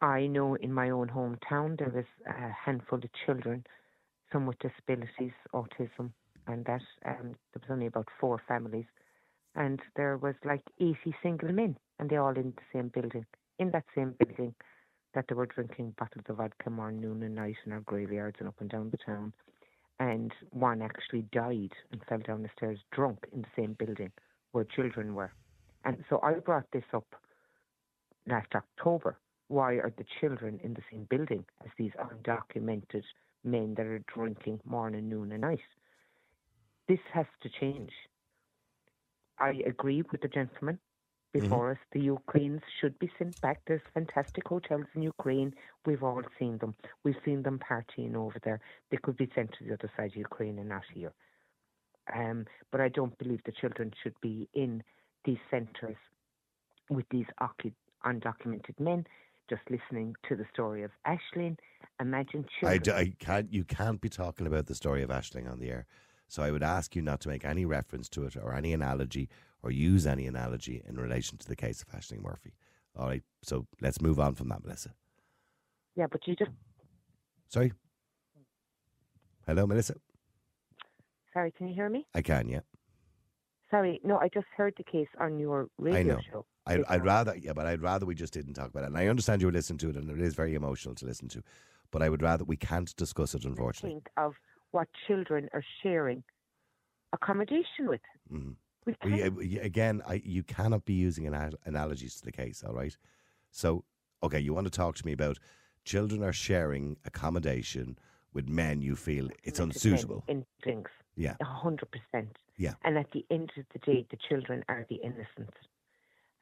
[0.01, 3.63] I know in my own hometown there was a handful of children,
[4.31, 6.11] some with disabilities, autism,
[6.47, 6.81] and that.
[7.05, 8.85] Um, there was only about four families,
[9.55, 13.25] and there was like 80 single men, and they all in the same building,
[13.59, 14.53] in that same building
[15.15, 18.49] that they were drinking bottles of vodka morning, noon, and night in our graveyards and
[18.49, 19.33] up and down the town.
[19.99, 24.11] And one actually died and fell down the stairs drunk in the same building
[24.51, 25.31] where children were.
[25.85, 27.07] And so I brought this up
[28.27, 29.17] last October.
[29.47, 33.03] Why are the children in the same building as these undocumented
[33.45, 35.59] men that are drinking morning, noon, and night?
[36.87, 37.91] This has to change.
[39.39, 40.79] I agree with the gentleman
[41.33, 41.77] before us.
[41.91, 43.61] The Ukrainians should be sent back.
[43.67, 45.53] There's fantastic hotels in Ukraine.
[45.85, 46.75] We've all seen them.
[47.03, 48.61] We've seen them partying over there.
[48.89, 51.13] They could be sent to the other side of Ukraine and not here.
[52.15, 54.83] Um, but I don't believe the children should be in
[55.25, 55.97] these centres
[56.89, 57.73] with these ocu-
[58.05, 59.05] undocumented men.
[59.49, 61.57] Just listening to the story of Ashling,
[62.01, 62.81] imagine I, children.
[62.81, 63.53] d- I can't.
[63.53, 65.85] You can't be talking about the story of Ashling on the air.
[66.27, 69.29] So I would ask you not to make any reference to it or any analogy
[69.61, 72.53] or use any analogy in relation to the case of Ashling Murphy.
[72.97, 73.21] All right.
[73.43, 74.91] So let's move on from that, Melissa.
[75.95, 76.51] yeah, but you just
[77.49, 77.71] Sorry.
[79.45, 79.95] Hello, Melissa.
[81.31, 81.51] sorry.
[81.51, 82.07] Can you hear me?
[82.15, 82.47] I can.
[82.49, 82.61] Yeah.
[83.69, 84.17] Sorry, no.
[84.17, 86.21] I just heard the case on your radio know.
[86.31, 86.45] show.
[86.67, 88.87] I'd, I'd rather, yeah, but I'd rather we just didn't talk about it.
[88.87, 91.27] And I understand you were listening to it, and it is very emotional to listen
[91.29, 91.43] to.
[91.91, 93.91] But I would rather we can't discuss it, unfortunately.
[93.91, 94.33] think of
[94.71, 96.23] what children are sharing
[97.13, 98.01] accommodation with.
[98.31, 98.55] Mhm.
[98.85, 102.63] We Well, yeah, yeah, again, I, you cannot be using ana- analogies to the case.
[102.63, 102.95] All right.
[103.51, 103.83] So,
[104.21, 105.39] okay, you want to talk to me about
[105.85, 107.97] children are sharing accommodation
[108.33, 110.23] with men you feel it's unsuitable.
[110.27, 110.89] in things.
[111.15, 111.35] Yeah.
[111.39, 112.37] A hundred percent.
[112.57, 112.73] Yeah.
[112.83, 115.53] And at the end of the day, the children are the innocent.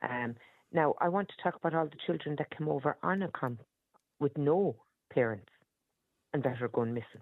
[0.07, 0.35] Um,
[0.71, 3.59] now, I want to talk about all the children that came over on a com
[4.19, 4.75] with no
[5.11, 5.49] parents
[6.33, 7.21] and that are going missing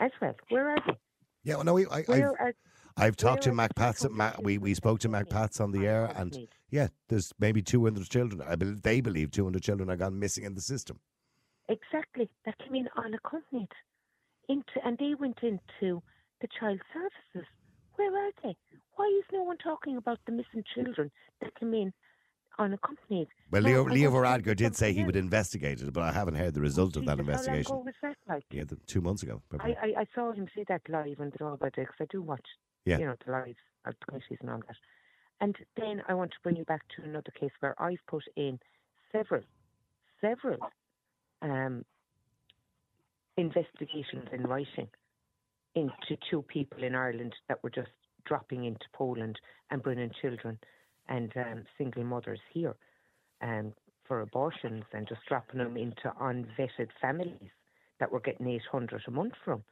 [0.00, 0.34] as well.
[0.48, 0.98] Where are they?
[1.44, 2.54] Yeah, well, no, we, I, I've, are
[2.96, 4.06] I've talked to Mac Pats.
[4.10, 6.36] Mac, we, we spoke to Mac Pats on the air, and
[6.70, 8.42] yeah, there's maybe 200 children.
[8.46, 11.00] I believe they believe 200 children are gone missing in the system.
[11.68, 12.28] Exactly.
[12.44, 13.68] That came in unaccompanied.
[14.48, 16.02] Into and they went into
[16.40, 17.48] the child services.
[18.10, 18.56] Where are they?
[18.96, 21.10] Why is no one talking about the missing children
[21.40, 21.92] that came in
[22.58, 23.28] unaccompanied?
[23.50, 26.60] Well, Leo, Leo Varadkar did say he would investigate it, but I haven't heard the
[26.60, 27.70] result of that Jesus, How investigation.
[27.70, 28.44] long ago was that like?
[28.50, 29.40] Yeah, the, two months ago.
[29.60, 29.68] I.
[29.68, 32.46] I, I saw him say that live on the by because I do watch,
[32.84, 32.98] Yeah.
[32.98, 34.76] you know, the lives of the committees and all that.
[35.40, 38.58] And then I want to bring you back to another case where I've put in
[39.10, 39.42] several,
[40.20, 40.58] several
[41.40, 41.84] um,
[43.36, 44.88] investigations in writing
[45.74, 47.90] into two people in Ireland that were just
[48.24, 49.38] dropping into Poland
[49.70, 50.58] and bringing children
[51.08, 52.76] and um, single mothers here
[53.42, 53.72] um,
[54.06, 57.50] for abortions and just dropping them into unvetted families
[57.98, 59.62] that were getting 800 a month from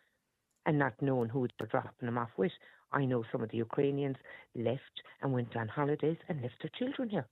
[0.67, 2.53] and not knowing who they're dropping them off with.
[2.93, 4.17] I know some of the Ukrainians
[4.55, 7.27] left and went on holidays and left their children here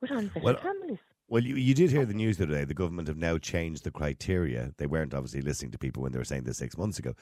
[0.00, 0.98] with unvetted Well, families.
[1.28, 2.64] Well, you, you did hear the news the other day.
[2.64, 4.72] The government have now changed the criteria.
[4.78, 7.14] They weren't obviously listening to people when they were saying this six months ago,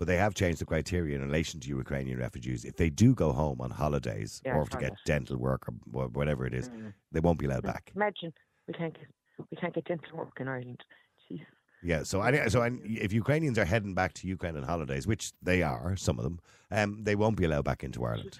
[0.00, 2.64] but they have changed the criteria in relation to Ukrainian refugees.
[2.64, 6.08] If they do go home on holidays Yeah, or I to get dental work or
[6.08, 6.94] whatever it is, Mm.
[7.12, 7.92] they won't be allowed back.
[7.94, 8.32] Imagine
[8.66, 9.08] we can't get
[9.50, 10.80] we can't get dental work in Ireland.
[11.28, 11.46] Jesus.
[11.82, 12.02] Yeah.
[12.10, 15.60] So, any, so any- if Ukrainians are heading back to Ukraine on holidays, which they
[15.62, 16.38] are, some of them,
[16.78, 18.38] um, they won't be allowed back into Ireland.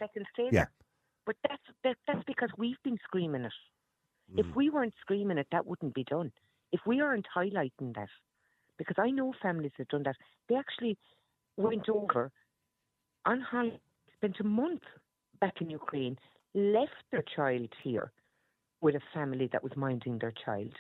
[0.59, 0.67] Yeah.
[1.27, 3.59] But that's that, that's because we've been screaming it.
[4.43, 4.55] If Mm.
[4.61, 6.33] we weren't screaming it, that wouldn't be done.
[6.73, 8.09] If we aren't highlighting that,
[8.79, 10.17] because I know families have done that.
[10.49, 10.97] They actually
[11.57, 12.31] went over
[13.27, 13.81] on holiday,
[14.17, 14.83] spent a month
[15.41, 16.17] back in Ukraine,
[16.55, 18.13] left their child here
[18.81, 20.73] with a family that was minding their child,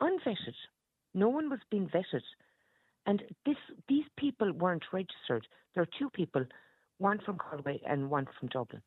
[0.00, 0.54] unvetted.
[1.14, 2.22] No one was being vetted.
[3.06, 3.56] And this
[3.88, 5.46] these people weren't registered.
[5.74, 6.44] There are two people,
[6.98, 8.82] one from Galway and one from Dublin.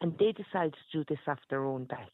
[0.00, 2.10] And they decided to do this off their own back.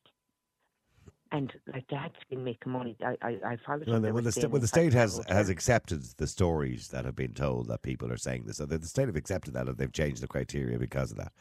[1.32, 2.96] And like they had been making money.
[3.04, 3.88] I I, I followed.
[3.88, 7.16] Well, well, the, sta- well, the state has five-star has accepted the stories that have
[7.16, 8.58] been told that people are saying this.
[8.58, 11.32] So the, the state have accepted that, and they've changed the criteria because of that.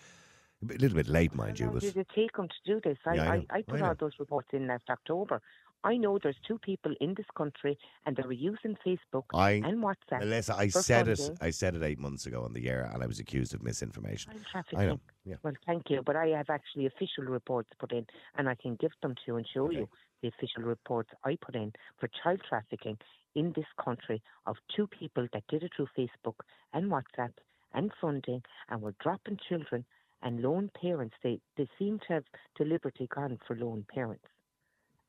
[0.64, 2.98] A little bit late, mind you, but did it take them to do this?
[3.06, 3.46] I, Yeah, I I.
[3.58, 5.42] I, put all those reports in last October.
[5.84, 9.84] I know there's two people in this country and they were using Facebook I, and
[9.84, 10.20] WhatsApp.
[10.20, 11.20] Melissa, I said it.
[11.42, 14.34] I said it eight months ago on the air, and I was accused of misinformation.
[14.76, 15.00] I know.
[15.26, 15.36] Yeah.
[15.44, 18.06] Well, thank you, but I have actually official reports put in,
[18.38, 19.78] and I can give them to you and show Okay.
[19.78, 19.90] you
[20.22, 22.98] the official reports I put in for child trafficking
[23.36, 26.36] in this country of two people that did it through Facebook
[26.74, 27.34] and WhatsApp
[27.74, 29.86] and funding, and were dropping children
[30.22, 31.16] and lone parents.
[31.24, 34.26] They they seem to have deliberately gone for lone parents.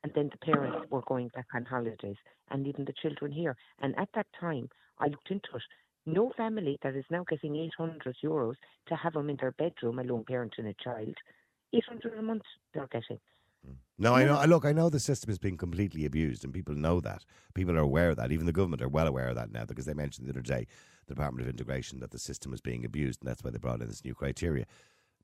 [0.03, 2.17] And then the parents were going back on holidays
[2.51, 3.57] and leaving the children here.
[3.81, 5.63] And at that time, I looked into it.
[6.05, 8.57] No family that is now getting 800 euros
[8.89, 11.15] to have them in their bedroom, a lone parent and a child,
[11.73, 12.43] 800 a month
[12.75, 13.21] they're getting.
[13.67, 13.77] Mm.
[13.99, 14.37] No, I know.
[14.37, 17.25] I Look, I know the system is being completely abused, and people know that.
[17.55, 18.33] People are aware of that.
[18.33, 20.67] Even the government are well aware of that now because they mentioned the other day,
[21.07, 23.81] the Department of Integration, that the system is being abused, and that's why they brought
[23.81, 24.67] in this new criteria.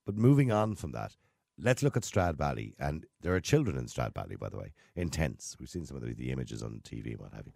[0.07, 1.17] But moving on from that,
[1.59, 5.57] let's look at Stradbally, and there are children in Stradbally, by the way, in tents.
[5.59, 7.53] We've seen some of the, the images on TV and what have you.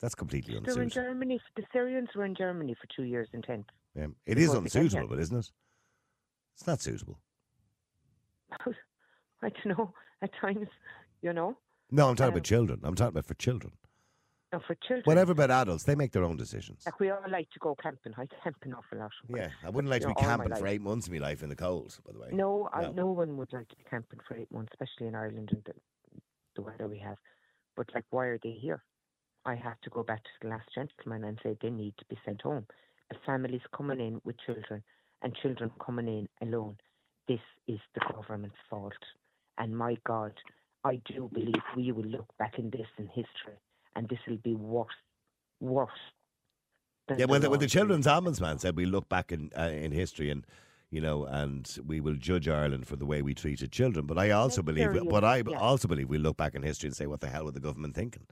[0.00, 0.90] That's completely They're in unsuitable.
[0.90, 1.40] Germany.
[1.56, 3.68] The Syrians were in Germany for two years in tents.
[3.94, 4.06] Yeah.
[4.26, 4.82] It is before they get here.
[4.82, 5.50] unsuitable, but isn't it?
[6.56, 7.18] It's not suitable.
[9.42, 9.92] I don't know.
[10.22, 10.68] At times,
[11.22, 11.56] you know,
[11.90, 12.80] No, I'm talking Um, about children.
[12.82, 13.72] I'm talking about for children.
[14.66, 15.02] For children.
[15.04, 16.82] Whatever about adults, they make their own decisions.
[16.86, 18.12] Like we all like to go camping.
[18.16, 19.10] I camp an awful lot.
[19.28, 21.18] Yeah, I wouldn't like to be know, all my camping for eight months of my
[21.18, 22.28] life in the cold, by the way.
[22.32, 22.92] No, I, No.
[22.92, 25.72] no one would like to be camping for eight months, especially in Ireland and the,
[26.56, 27.16] the weather we have.
[27.76, 28.82] But like, why are they here?
[29.44, 32.18] I have to go back to the last gentleman and say they need to be
[32.24, 32.66] sent home.
[33.12, 34.82] A family's coming in with children
[35.22, 36.76] and children coming in alone.
[37.28, 38.92] This is the government's fault.
[39.58, 40.32] And my God,
[40.84, 43.58] I do believe we will look back in this in history
[43.96, 44.94] and this will be worse,
[45.60, 45.90] worse.
[47.08, 49.62] than Yeah, well, the, well, one the children's ombudsman said we look back in uh,
[49.64, 50.46] in history and
[50.90, 54.06] you know, and we will judge Ireland for the way we treated children.
[54.06, 55.58] But I also That's believe, serious, but I yeah.
[55.58, 57.96] also believe we look back in history and say, what the hell were the government
[57.96, 58.26] thinking?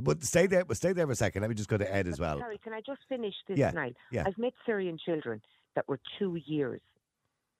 [0.00, 1.42] But stay there, stay there for a second.
[1.42, 2.38] Let me just go to Ed as well.
[2.38, 3.96] Sorry, can I just finish this Yeah, night?
[4.10, 4.24] yeah.
[4.26, 5.40] I've met Syrian children
[5.76, 6.80] that were two years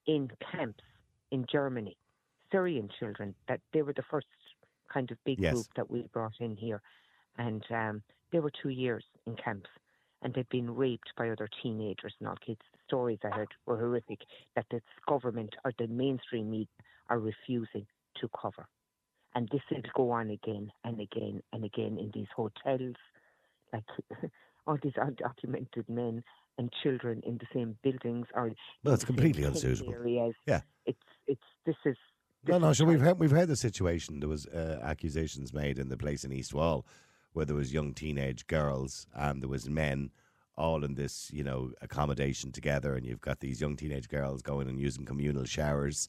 [0.07, 0.83] in camps
[1.31, 1.97] in Germany.
[2.51, 4.27] Syrian children that they were the first
[4.93, 5.53] kind of big Yes.
[5.53, 6.83] group that we brought in here,
[7.39, 9.71] and um, they were two years in camps,
[10.23, 12.61] and they'd been raped by other teenagers and all kids.
[12.73, 14.21] The stories I heard were horrific.
[14.57, 16.67] That the government or the mainstream media
[17.09, 17.87] are refusing
[18.21, 18.67] to cover,
[19.35, 22.97] and this will go on again and again and again in these hotels,
[23.73, 23.85] like
[24.67, 26.23] all these undocumented men
[26.59, 28.53] and children in the same buildings or
[28.85, 29.95] Well, it's completely unsuitable.
[29.95, 30.35] Areas.
[30.47, 30.63] Yeah.
[30.85, 31.97] it's it's this is.
[32.47, 32.87] No, no, sure.
[32.87, 34.21] We've heard, we've heard the situation.
[34.21, 36.87] There was uh, accusations made in the place in East Wall
[37.33, 40.11] where there was young teenage girls and there was men
[40.57, 44.69] all in this, you know, accommodation together, and you've got these young teenage girls going
[44.69, 46.09] and using communal showers,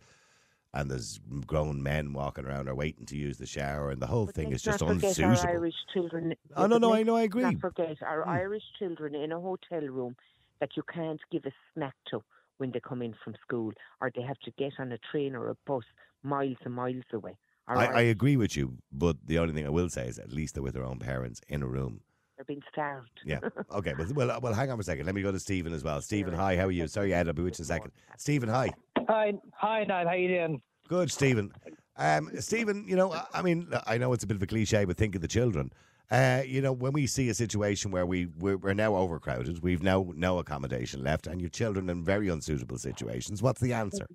[0.74, 4.26] and there's grown men walking around or waiting to use the shower, and the whole
[4.26, 5.50] But thing is just forget our unsuitable.
[5.50, 6.34] Irish children.
[6.56, 7.44] Oh, no, no, I know, I agree.
[7.44, 8.30] Not forget our Hmm.
[8.30, 10.16] Irish children in a hotel room
[10.60, 12.24] that you can't give a snack to
[12.58, 15.50] when they come in from school, or they have to get on a train or
[15.50, 15.84] a bus
[16.24, 17.38] miles and miles away.
[17.70, 20.32] Our I, I agree with you, but the only thing I will say is at
[20.32, 22.02] least they're with their own parents in a room.
[22.36, 23.12] They're being starved.
[23.26, 23.40] Yeah.
[23.72, 23.94] Okay.
[23.98, 25.06] Well, well, well, hang on for a second.
[25.06, 26.02] Let me go to Stephen as well.
[26.02, 26.56] Stephen, hi.
[26.58, 26.88] How are you?
[26.88, 27.28] Sorry, Ed.
[27.28, 27.92] I'll be with you in a second.
[28.18, 28.72] Stephen, hi.
[29.08, 30.08] Hi, hi, Niall.
[30.08, 30.62] How you doing?
[30.88, 31.52] Good, Stephen.
[31.98, 34.86] Um, Stephen, you know, I- I mean, I know it's a bit of a cliche,
[34.86, 35.72] but think of the children.
[36.10, 39.84] Uh, you know, when we see a situation where we we're, we're now overcrowded, we've
[39.84, 43.44] now no accommodation left, and your children in very unsuitable situations.
[43.44, 44.08] What's the answer?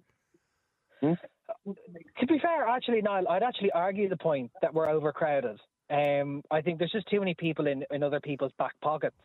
[1.67, 5.59] To be fair, actually, Niall, I'd actually argue the point that we're overcrowded.
[5.91, 9.17] Um, I think there's just too many people in, in other people's back pockets.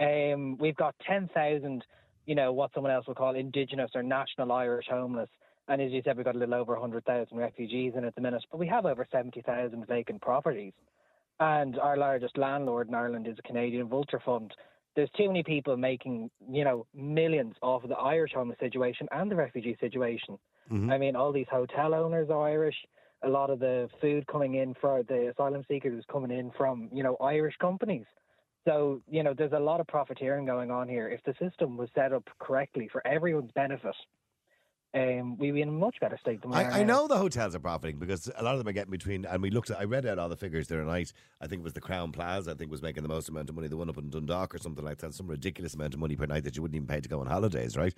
[0.00, 1.84] Um, we've got 10,000,
[2.26, 5.28] you know, what someone else would call indigenous or national Irish homeless.
[5.68, 8.42] And as you said, we've got a little over 100,000 refugees in at the minute,
[8.50, 10.72] but we have over 70,000 vacant properties.
[11.40, 14.52] And our largest landlord in Ireland is a Canadian Vulture Fund.
[14.94, 19.30] There's too many people making, you know, millions off of the Irish homeless situation and
[19.30, 20.38] the refugee situation.
[20.70, 20.92] Mhm.
[20.92, 22.76] I mean, all these hotel owners are Irish.
[23.22, 26.88] A lot of the food coming in for the asylum seekers is coming in from,
[26.92, 28.06] you know, Irish companies.
[28.64, 31.08] So, you know, there's a lot of profiteering going on here.
[31.08, 33.94] If the system was set up correctly for everyone's benefit,
[34.94, 36.94] um, we'd be in a much better state than we are I, I now.
[37.00, 39.50] know the hotels are profiting because a lot of them are getting between, and we
[39.50, 41.12] looked at, I read out all the figures there other night.
[41.40, 43.54] I think it was the Crowne Plaza, I think was making the most amount of
[43.56, 46.14] money, the one up in Dundalk or something like that, some ridiculous amount of money
[46.14, 47.94] per night that you wouldn't even pay to go on holidays, right?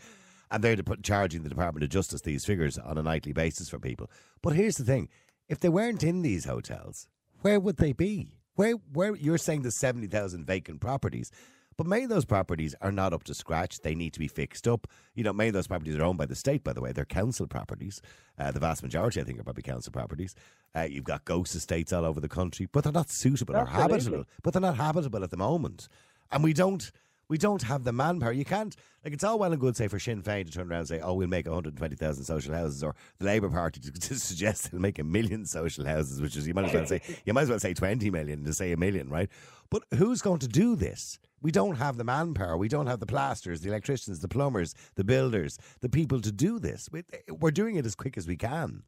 [0.50, 3.68] And they're to put, charging the Department of Justice these figures on a nightly basis
[3.68, 4.11] for people.
[4.42, 5.09] But here's the thing
[5.48, 7.09] if they weren't in these hotels,
[7.42, 8.38] where would they be?
[8.54, 11.33] Where, where you're saying there's 70,000 vacant properties,
[11.76, 13.80] but many of those properties are not up to scratch.
[13.80, 14.87] They need to be fixed up.
[15.14, 16.92] You know, many of those properties are owned by the state, by the way.
[16.92, 18.00] They're council properties.
[18.38, 20.35] Uh, the vast majority, I think, are probably council properties.
[20.74, 24.24] Uh, you've got ghost estates all over the country, but they're not suitable or habitable.
[24.42, 25.88] But they're not habitable at the moment,
[26.30, 26.90] and we don't.
[27.28, 28.32] We don't have the manpower.
[28.32, 30.80] You can't like it's all well and good, say for Sinn Féin to turn around
[30.80, 34.70] and say, "Oh, we'll make 120,000 social houses," or the Labour Party to, to suggest
[34.70, 37.42] they'll make a million social houses, which is you might as well say you might
[37.42, 39.28] as well say 20 million to say a million, right?
[39.70, 41.18] But who's going to do this?
[41.40, 42.56] We don't have the manpower.
[42.56, 46.58] We don't have the plasters, the electricians, the plumbers, the builders, the people to do
[46.58, 46.88] this.
[46.92, 48.82] We- We're doing it as quick as we can.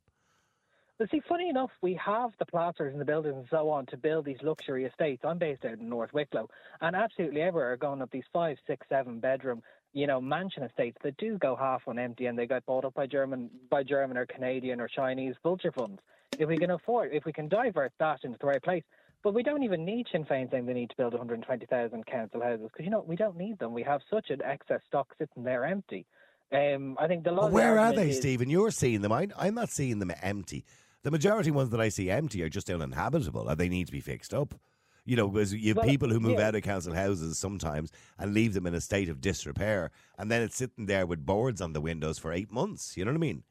[0.98, 3.98] But see, funny enough, we have the plasters and the builders and so on to
[3.98, 5.22] build these luxury estates.
[5.24, 6.48] I'm based out in North Wicklow,
[6.80, 10.96] and absolutely everywhere are going up these five, six, seven bedroom, you know, mansion estates
[11.02, 14.16] that do go half on empty, and they get bought up by German, by German
[14.16, 16.00] or Canadian or Chinese vulture funds.
[16.38, 18.82] If we can afford, if we can divert that into the right place,
[19.22, 22.68] but we don't even need Sinn Féin saying they need to build 120,000 council houses
[22.72, 23.74] because you know we don't need them.
[23.74, 26.06] We have such an excess stock sitting there empty.
[26.52, 28.48] Um, I think the of where are they, is- Stephen?
[28.48, 29.12] You're seeing them.
[29.12, 30.64] I, I'm not seeing them empty.
[31.06, 34.00] The majority ones that I see empty are just uninhabitable and they need to be
[34.00, 34.56] fixed up.
[35.04, 36.48] You know, because you have Well, people who move yeah.
[36.48, 40.42] out of council houses sometimes and leave them in a state of disrepair, and then
[40.42, 42.96] it's sitting there with boards on the windows for eight months.
[42.96, 43.44] You know what I mean?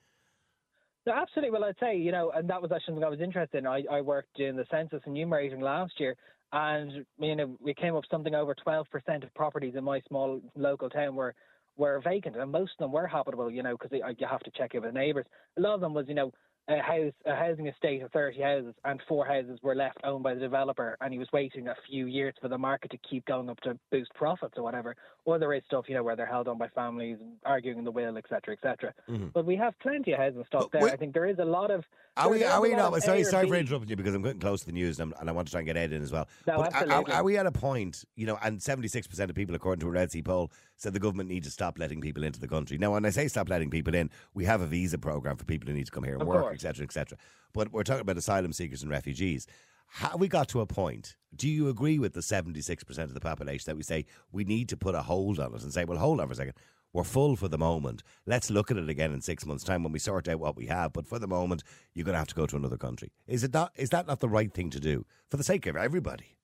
[1.06, 1.52] No, absolutely.
[1.52, 3.68] Well, I'd say, you know, and that was actually something I was interested in.
[3.68, 6.18] I, I worked in the census enumerating last year,
[6.52, 8.84] and, you know, we came up something over 12%
[9.24, 11.34] of properties in my small local town were,
[11.78, 14.76] were vacant, and most of them were habitable, you know, because you have to check
[14.76, 15.26] in with neighbours.
[15.58, 16.34] A lot of them was, you know,
[16.68, 20.34] a house, a housing estate of 30 houses, and four houses were left owned by
[20.34, 23.50] the developer, and he was waiting a few years for the market to keep going
[23.50, 24.96] up to boost profits or whatever.
[25.26, 27.92] Or there is stuff, you know, where they're held on by families, and arguing the
[27.92, 28.94] will, etc., etc.
[29.10, 29.28] Mm-hmm.
[29.34, 30.82] But we have plenty of housing stock But there.
[30.84, 31.84] we- I think there is a lot of.
[32.18, 32.44] Are we?
[32.46, 33.02] Are we not?
[33.04, 35.34] Sorry, sorry for interrupting you because I'm getting close to the news and, and I
[35.34, 36.30] want to try and get Ed in as well.
[36.48, 38.06] No, but are- are, are we at a point?
[38.16, 41.00] You know, and 76 percent of people, according to a Red C poll, said the
[41.00, 42.78] government needs to stop letting people into the country.
[42.78, 45.68] Now, when I say stop letting people in, we have a visa program for people
[45.68, 46.55] who need to come here and Of work, course.
[46.56, 47.18] Etc., etc.
[47.54, 49.48] But we're talking about asylum seekers and refugees.
[49.88, 51.16] Have we got to a point?
[51.36, 54.78] Do you agree with the 76% of the population that we say we need to
[54.78, 56.54] put a hold on it and say, well, hold on for a second.
[56.96, 58.04] We're full for the moment.
[58.26, 60.68] Let's look at it again in six months' time when we sort out what we
[60.68, 60.94] have.
[60.94, 61.62] But for the moment,
[61.94, 63.12] you're going to have to go to another country.
[63.28, 63.74] Is it not?
[63.76, 66.38] Is that not the right thing to do for the sake of everybody?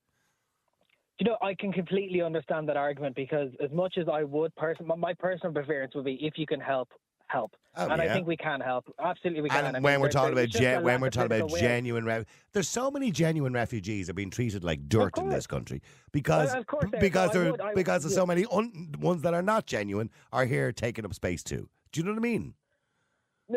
[1.19, 4.87] You know, I can completely understand that argument because as much as I would, person,
[4.97, 6.89] my personal preference would be if you can help,
[7.31, 7.55] help.
[7.77, 8.09] Oh, and yeah.
[8.09, 8.93] I think we can help.
[8.99, 9.65] Absolutely, we can.
[9.65, 12.67] And I mean, when we're talking about gen- when we're talking about genuine, re- there's
[12.67, 16.59] so many genuine refugees are being treated like dirt in this country uh, because Well,
[16.59, 17.01] of course they are.
[17.01, 20.45] because So there would- because of so many un- ones that are not genuine are
[20.45, 21.69] here taking up space too.
[21.93, 22.55] Do you know what I mean?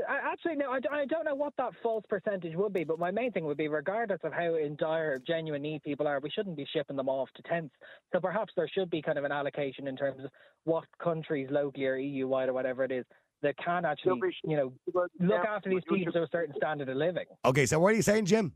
[0.09, 3.45] Actually, no, I don't know what that false percentage would be, but my main thing
[3.45, 6.97] would be, regardless of how in dire, genuine need people are, we shouldn't be shipping
[6.97, 7.73] them off to tents.
[8.13, 10.31] So perhaps there should be kind of an allocation in terms of
[10.65, 13.05] what countries locally or EU wide or whatever it is
[13.45, 14.73] that can actually, be- you know,
[15.21, 17.27] look after these people to a certain standard of living.
[17.45, 18.53] Okay, so what are you saying, Jim?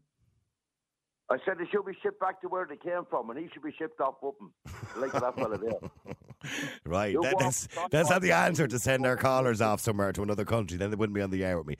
[1.31, 3.62] I said they should be shipped back to where they came from, and he should
[3.62, 4.51] be shipped off with them,
[4.96, 5.72] like that fella there.
[6.87, 10.44] Right, that, that's that's not the answer to send our callers off somewhere to another
[10.44, 10.79] country.
[10.79, 11.77] Then they wouldn't be on the air with me.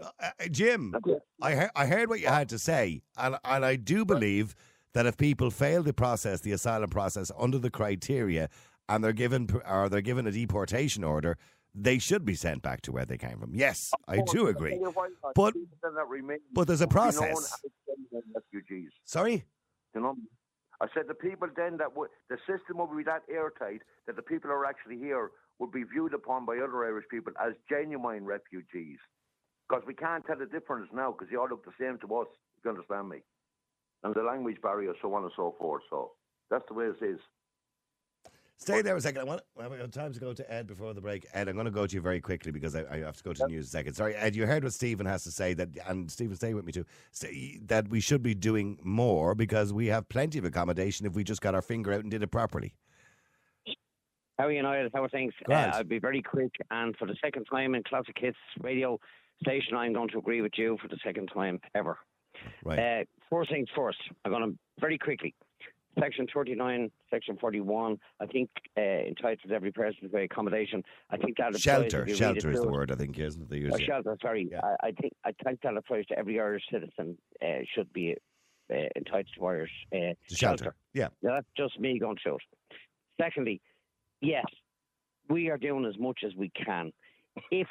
[0.00, 0.92] Uh, uh, Jim,
[1.40, 4.56] I he- I heard what you had to say, and and I do believe
[4.94, 8.48] that if people fail to process the asylum process under the criteria,
[8.88, 11.38] and they're given p- or they're given a deportation order,
[11.74, 13.54] they should be sent back to where they came from.
[13.54, 14.72] Yes, I do agree.
[15.34, 15.54] But-
[16.52, 17.52] but there's a process.
[19.04, 19.44] Sorry.
[19.94, 20.16] You know,
[20.80, 24.22] I said the people then that would the system would be that airtight that the
[24.22, 28.24] people who are actually here would be viewed upon by other Irish people as genuine
[28.24, 28.98] refugees.
[29.68, 32.26] Because we can't tell the difference now because they all look the same to us.
[32.58, 33.18] If you understand me?
[34.02, 35.82] And the language barrier, so on and so forth.
[35.90, 36.12] So
[36.50, 37.20] that's the way it is.
[38.60, 39.22] Stay there a second.
[39.22, 41.26] I want well, we have time to go to Ed before the break.
[41.32, 43.32] Ed, I'm going to go to you very quickly because I, I have to go
[43.32, 43.94] to the news a second.
[43.94, 46.72] Sorry, Ed, you heard what Stephen has to say that, and Stephen, stay with me
[46.72, 46.84] too.
[47.10, 51.24] Say that we should be doing more because we have plenty of accommodation if we
[51.24, 52.74] just got our finger out and did it properly.
[54.38, 54.88] How are you, Niall?
[54.92, 55.32] How are things?
[55.48, 56.52] Uh, I'll be very quick.
[56.70, 58.98] And for the second time in Classic Hits radio
[59.42, 61.96] station, I'm going to agree with you for the second time ever.
[62.62, 62.78] Right.
[62.78, 65.34] Uh, first things first, I'm going to very quickly.
[65.98, 70.82] Section 39, Section 41, I think uh, entitles every person to accommodation.
[71.10, 73.42] I think that applies shelter, if you read shelter is the word I think, isn't
[73.42, 73.50] it?
[73.50, 74.48] They use Oh, shelter, sorry.
[74.50, 74.60] Yeah.
[74.62, 77.18] I, I think I think that applies to every Irish citizen.
[77.42, 78.14] Uh, should be
[78.72, 80.74] uh, entitled to Irish uh, The shelter.
[80.94, 81.08] Yeah.
[81.22, 82.42] now, that's just me going through it.
[83.20, 83.60] Secondly,
[84.20, 84.44] yes,
[85.28, 86.92] we are doing as much as we can.
[87.50, 87.66] If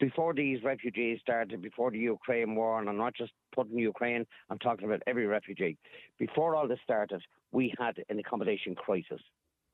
[0.00, 4.58] before these refugees started, before the Ukraine war, and I'm not just putting Ukraine, I'm
[4.58, 5.76] talking about every refugee.
[6.18, 7.22] Before all this started,
[7.52, 9.20] we had an accommodation crisis.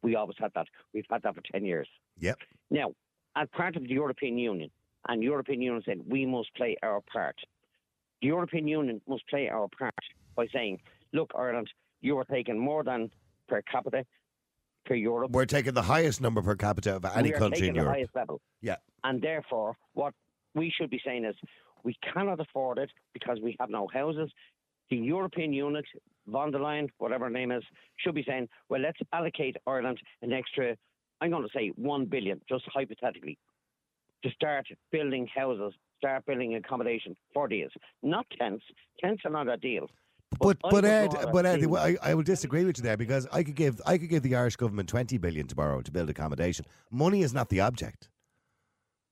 [0.02, 0.66] We always had that.
[0.92, 1.88] We've had that for 10 years.
[2.18, 2.38] Yep.
[2.70, 2.92] Now,
[3.36, 4.70] as part of the European Union,
[5.08, 7.36] and the European Union said we must play our part.
[8.20, 9.94] The European Union must play our part
[10.36, 10.80] by saying,
[11.12, 11.70] look, Ireland,
[12.02, 13.10] you are taking more than
[13.48, 14.04] per capita
[14.84, 15.30] per Europe.
[15.32, 17.94] We're taking the highest number per capita of any country in the Europe.
[17.94, 18.40] highest level.
[18.60, 18.76] Yeah.
[19.04, 20.14] And therefore, what
[20.54, 21.34] we should be saying is
[21.84, 24.30] we cannot afford it because we have no houses.
[24.90, 25.84] The European unit,
[26.26, 27.62] von der Leyen, whatever her name is,
[27.96, 30.76] should be saying, well, let's allocate Ireland an extra,
[31.20, 33.38] I'm going to say 1 billion, just hypothetically,
[34.24, 37.68] to start building houses, start building accommodation for these.
[38.02, 38.64] Not tents.
[39.00, 39.86] Tents are not a deal.
[40.38, 43.42] But I but Ed, but Ed, I, I will disagree with you there because I
[43.42, 46.66] could give I could give the Irish government twenty billion to borrow to build accommodation.
[46.90, 48.08] Money is not the object.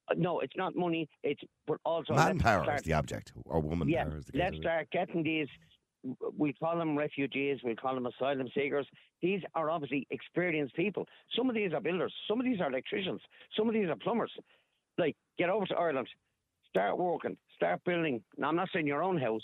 [0.08, 1.08] Uh, No, it's not money.
[1.24, 4.40] It's but also Manpower start- is the object, or woman yeah, power is the case.
[4.42, 5.48] let's start getting these.
[6.36, 7.58] We call them refugees.
[7.64, 8.86] We call them asylum seekers.
[9.20, 11.04] These are obviously experienced people.
[11.36, 12.14] Some of these are builders.
[12.28, 13.20] Some of these are electricians.
[13.56, 14.30] Some of these are plumbers.
[14.96, 16.08] Like, get over to Ireland,
[16.70, 18.22] start working, start building.
[18.36, 19.42] Now, I'm not saying your own house.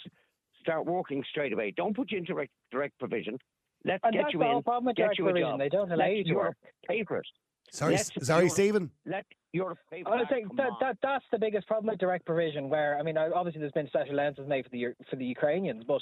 [0.64, 1.74] Start working straight away.
[1.76, 3.36] Don't put you into direct, direct provision.
[3.84, 4.62] Let's And get you the whole in.
[4.62, 5.50] problem with get you a provision.
[5.50, 5.58] job.
[5.60, 6.56] They don't allow Let you to work.
[6.88, 7.26] Pay for it.
[7.70, 8.90] Sorry, Let s- sorry, Europe- Stephen.
[9.04, 10.56] Let Europe pay for I was that.
[10.56, 12.70] that, that that's the biggest problem with direct provision.
[12.70, 16.00] Where I mean, obviously there's been special allowances made for the for the Ukrainians, but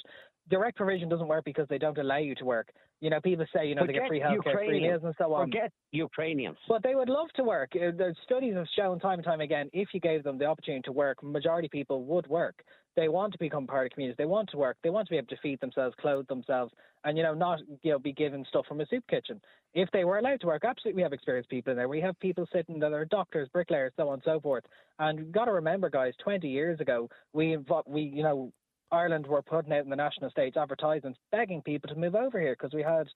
[0.49, 2.69] direct provision doesn't work because they don't allow you to work.
[3.01, 4.81] You know, people say you know they get free healthcare, free Ukrainians.
[4.91, 5.47] meals, and so on.
[5.47, 6.57] Forget Ukrainians.
[6.69, 7.71] But they would love to work.
[7.75, 10.83] Uh, The studies have shown time and time again, if you gave them the opportunity
[10.83, 12.63] to work, majority of people would work.
[12.95, 14.17] They want to become part of communities.
[14.17, 14.77] They want to work.
[14.83, 16.71] They want to be able to feed themselves, clothe themselves,
[17.03, 19.41] and you know not you know be given stuff from a soup kitchen.
[19.73, 21.89] If they were allowed to work, absolutely, we have experienced people in there.
[21.89, 24.63] We have people sitting that are doctors, bricklayers, so on and so forth.
[24.99, 28.53] And you've got to remember, guys, 20 years ago, we we you know
[28.91, 32.55] Ireland were putting out in the national stage advertisements begging people to move over here
[32.57, 33.07] because we had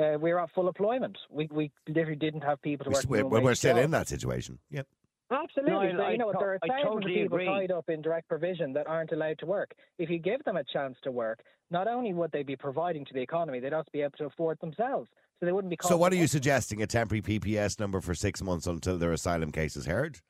[0.00, 1.16] uh, we were at full employment.
[1.30, 3.30] We we literally didn't have people to We work.
[3.30, 4.58] We're, we're still in that situation.
[4.70, 4.86] Yep.
[5.30, 5.72] Absolutely.
[5.72, 7.46] No, I- so, you know, to- there are I thousands totally of people agree.
[7.46, 9.72] tied up in direct provision that aren't allowed to work.
[9.98, 13.12] If you give them a chance to work, not only would they be providing to
[13.14, 15.08] the economy, they'd also be able to afford themselves.
[15.40, 15.76] So they wouldn't be.
[15.82, 16.80] So, what are you suggesting?
[16.80, 20.20] A temporary PPS number for six months until their asylum case is heard?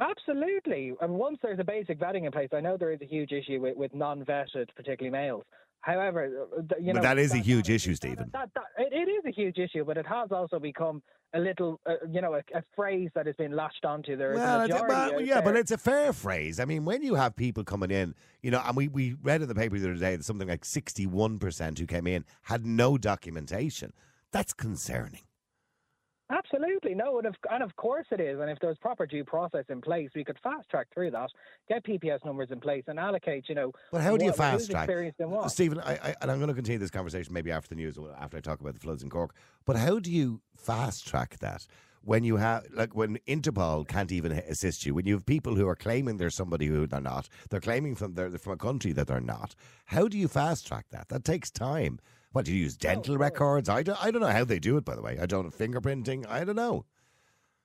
[0.00, 0.92] Absolutely.
[1.00, 3.60] And once there's a basic vetting in place, I know there is a huge issue
[3.60, 5.44] with, with non-vetted, particularly males.
[5.84, 8.30] However, uh, you But know that is a huge issue, Stephen.
[8.32, 11.02] That, that, it, it is a huge issue, but it has also become
[11.34, 14.16] a little, uh, you know, a, a phrase that has been latched onto.
[14.16, 14.32] there.
[14.32, 16.58] Well, a it's, majority well, out yeah, but it's a fair phrase.
[16.58, 19.48] I mean, when you have people coming in, you know, and we, we read in
[19.48, 23.92] the paper the other day that something like 61% who came in had no documentation.
[24.32, 25.24] That's concerning.
[26.30, 28.40] Absolutely, no, and of, and of course it is.
[28.40, 31.30] And if there's proper due process in place, we could fast track through that,
[31.68, 33.48] get PPS numbers in place, and allocate.
[33.48, 34.88] You know, But how do you what- fast track?
[35.48, 38.38] Stephen, I, I, and I'm going to continue this conversation maybe after the news after
[38.38, 39.34] I talk about the floods in Cork.
[39.66, 41.66] But how do you fast track that
[42.02, 45.68] when you have, like, when Interpol can't even assist you, when you have people who
[45.68, 49.06] are claiming they're somebody who they're not, they're claiming from they're from a country that
[49.08, 49.54] they're not.
[49.86, 51.08] How do you fast track that?
[51.08, 51.98] That takes time.
[52.34, 52.76] What do you use?
[52.76, 53.68] Dental records?
[53.68, 54.84] I don't, I don't know how they do it.
[54.84, 56.26] By the way, I don't fingerprinting.
[56.28, 56.84] I don't know.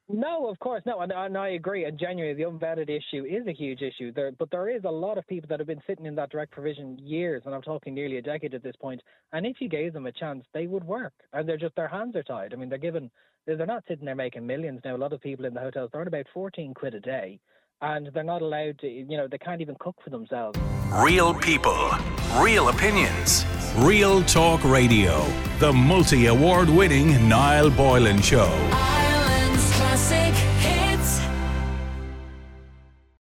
[0.08, 1.86] No, of course, no, and, and I agree.
[1.86, 4.12] And genuinely, the unvetted issue is a huge issue.
[4.12, 6.52] There, but there is a lot of people that have been sitting in that direct
[6.52, 9.02] provision years, and I'm talking nearly a decade at this point.
[9.34, 11.14] And if you gave them a chance, they would work.
[11.34, 12.54] And they're just their hands are tied.
[12.54, 13.10] I mean, they're given.
[13.48, 14.96] They're not sitting there making millions now.
[14.96, 17.40] A lot of people in the hotels they're about 14 quid a day,
[17.82, 18.88] and they're not allowed to.
[18.88, 20.60] You know, they can't even cook for themselves.
[20.94, 21.92] Real people,
[22.38, 23.46] real opinions.
[23.78, 25.26] Real Talk Radio.
[25.60, 28.50] The multi award winning Niall Boylan Show.
[28.72, 30.49] Ireland's classic